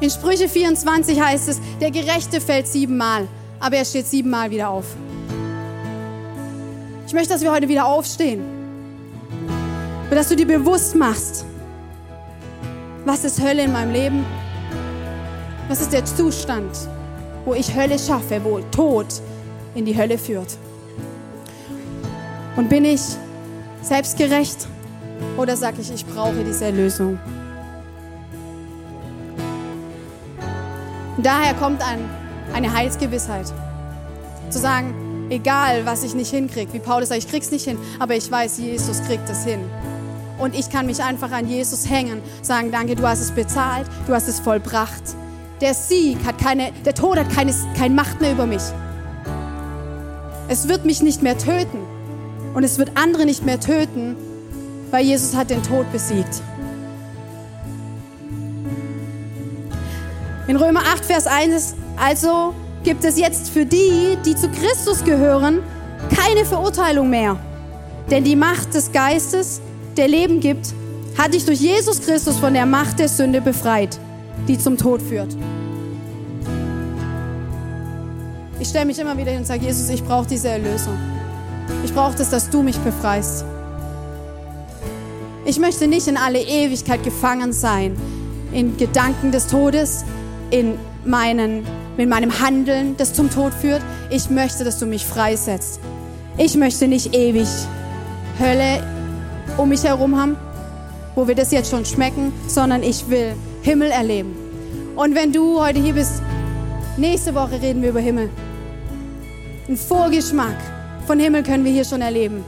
In 0.00 0.10
Sprüche 0.10 0.48
24 0.48 1.20
heißt 1.20 1.48
es, 1.48 1.60
der 1.80 1.90
Gerechte 1.90 2.40
fällt 2.40 2.68
siebenmal, 2.68 3.26
aber 3.58 3.76
er 3.76 3.84
steht 3.84 4.06
siebenmal 4.06 4.50
wieder 4.50 4.68
auf. 4.68 4.84
Ich 7.06 7.12
möchte, 7.12 7.30
dass 7.30 7.42
wir 7.42 7.52
heute 7.52 7.68
wieder 7.68 7.86
aufstehen. 7.86 8.53
Und 10.10 10.16
dass 10.16 10.28
du 10.28 10.36
dir 10.36 10.46
bewusst 10.46 10.94
machst, 10.94 11.44
was 13.04 13.24
ist 13.24 13.42
Hölle 13.42 13.64
in 13.64 13.72
meinem 13.72 13.92
Leben? 13.92 14.24
Was 15.68 15.80
ist 15.80 15.92
der 15.92 16.04
Zustand, 16.04 16.70
wo 17.44 17.54
ich 17.54 17.74
Hölle 17.74 17.98
schaffe, 17.98 18.40
wo 18.42 18.60
Tod 18.70 19.06
in 19.74 19.84
die 19.84 19.96
Hölle 19.96 20.18
führt? 20.18 20.56
Und 22.56 22.68
bin 22.68 22.84
ich 22.84 23.00
selbstgerecht 23.82 24.68
oder 25.36 25.56
sage 25.56 25.80
ich, 25.80 25.92
ich 25.92 26.06
brauche 26.06 26.44
diese 26.44 26.66
Erlösung? 26.66 27.18
Und 31.16 31.24
daher 31.24 31.54
kommt 31.54 31.82
ein, 31.82 31.98
eine 32.52 32.72
Heilsgewissheit. 32.72 33.52
Zu 34.50 34.58
sagen, 34.58 35.26
egal 35.30 35.84
was 35.86 36.04
ich 36.04 36.14
nicht 36.14 36.30
hinkriege, 36.30 36.72
wie 36.72 36.78
Paulus 36.78 37.08
sagt, 37.08 37.24
ich 37.24 37.28
krieg's 37.28 37.50
nicht 37.50 37.64
hin, 37.64 37.78
aber 37.98 38.14
ich 38.14 38.30
weiß, 38.30 38.58
Jesus 38.58 39.02
kriegt 39.02 39.28
es 39.28 39.44
hin. 39.44 39.60
Und 40.38 40.54
ich 40.54 40.70
kann 40.70 40.86
mich 40.86 41.02
einfach 41.02 41.30
an 41.30 41.48
Jesus 41.48 41.88
hängen, 41.88 42.20
sagen, 42.42 42.72
danke, 42.72 42.96
du 42.96 43.06
hast 43.06 43.20
es 43.20 43.30
bezahlt, 43.30 43.86
du 44.06 44.14
hast 44.14 44.28
es 44.28 44.40
vollbracht. 44.40 45.02
Der 45.60 45.74
Sieg 45.74 46.18
hat 46.26 46.38
keine, 46.38 46.72
der 46.84 46.94
Tod 46.94 47.18
hat 47.18 47.30
keine, 47.30 47.54
keine 47.78 47.94
Macht 47.94 48.20
mehr 48.20 48.32
über 48.32 48.46
mich. 48.46 48.62
Es 50.48 50.68
wird 50.68 50.84
mich 50.84 51.02
nicht 51.02 51.22
mehr 51.22 51.38
töten 51.38 51.78
und 52.54 52.64
es 52.64 52.78
wird 52.78 52.90
andere 52.96 53.24
nicht 53.24 53.46
mehr 53.46 53.60
töten, 53.60 54.16
weil 54.90 55.04
Jesus 55.04 55.34
hat 55.34 55.50
den 55.50 55.62
Tod 55.62 55.90
besiegt. 55.92 56.42
In 60.46 60.56
Römer 60.56 60.80
8, 60.80 61.04
Vers 61.04 61.26
1 61.26 61.74
also 61.96 62.54
gibt 62.82 63.04
es 63.04 63.18
jetzt 63.18 63.48
für 63.48 63.64
die, 63.64 64.18
die 64.26 64.36
zu 64.36 64.50
Christus 64.50 65.02
gehören, 65.04 65.60
keine 66.14 66.44
Verurteilung 66.44 67.08
mehr. 67.08 67.38
Denn 68.10 68.24
die 68.24 68.36
Macht 68.36 68.74
des 68.74 68.92
Geistes, 68.92 69.62
der 69.96 70.08
Leben 70.08 70.40
gibt, 70.40 70.74
hat 71.16 71.34
dich 71.34 71.44
durch 71.44 71.60
Jesus 71.60 72.00
Christus 72.00 72.38
von 72.38 72.54
der 72.54 72.66
Macht 72.66 72.98
der 72.98 73.08
Sünde 73.08 73.40
befreit, 73.40 73.98
die 74.48 74.58
zum 74.58 74.76
Tod 74.76 75.00
führt. 75.00 75.36
Ich 78.58 78.68
stelle 78.68 78.86
mich 78.86 78.98
immer 78.98 79.16
wieder 79.16 79.30
hin 79.30 79.40
und 79.40 79.46
sage, 79.46 79.64
Jesus, 79.64 79.88
ich 79.90 80.02
brauche 80.02 80.26
diese 80.26 80.48
Erlösung. 80.48 80.96
Ich 81.84 81.92
brauche 81.92 82.16
das, 82.16 82.30
dass 82.30 82.50
du 82.50 82.62
mich 82.62 82.78
befreist. 82.78 83.44
Ich 85.44 85.58
möchte 85.58 85.86
nicht 85.86 86.08
in 86.08 86.16
alle 86.16 86.40
Ewigkeit 86.40 87.02
gefangen 87.02 87.52
sein, 87.52 87.96
in 88.52 88.76
Gedanken 88.76 89.30
des 89.30 89.46
Todes, 89.48 90.04
in, 90.50 90.78
meinen, 91.04 91.66
in 91.98 92.08
meinem 92.08 92.40
Handeln, 92.40 92.96
das 92.96 93.12
zum 93.12 93.30
Tod 93.30 93.52
führt. 93.52 93.82
Ich 94.10 94.30
möchte, 94.30 94.64
dass 94.64 94.78
du 94.78 94.86
mich 94.86 95.04
freisetzt. 95.04 95.80
Ich 96.38 96.56
möchte 96.56 96.88
nicht 96.88 97.14
ewig 97.14 97.48
Hölle 98.40 98.82
um 99.56 99.68
mich 99.68 99.84
herum 99.84 100.18
haben, 100.20 100.36
wo 101.14 101.28
wir 101.28 101.34
das 101.34 101.52
jetzt 101.52 101.70
schon 101.70 101.84
schmecken, 101.84 102.32
sondern 102.46 102.82
ich 102.82 103.08
will 103.08 103.34
Himmel 103.62 103.90
erleben. 103.90 104.34
Und 104.96 105.14
wenn 105.14 105.32
du 105.32 105.60
heute 105.60 105.80
hier 105.80 105.94
bist, 105.94 106.22
nächste 106.96 107.34
Woche 107.34 107.60
reden 107.60 107.82
wir 107.82 107.90
über 107.90 108.00
Himmel. 108.00 108.30
Ein 109.68 109.76
Vorgeschmack 109.76 110.56
von 111.06 111.18
Himmel 111.18 111.42
können 111.42 111.64
wir 111.64 111.72
hier 111.72 111.84
schon 111.84 112.00
erleben. 112.00 112.44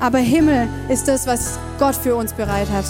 Aber 0.00 0.18
Himmel 0.18 0.68
ist 0.88 1.06
das, 1.06 1.26
was 1.26 1.58
Gott 1.78 1.94
für 1.94 2.16
uns 2.16 2.32
bereit 2.32 2.68
hat. 2.70 2.86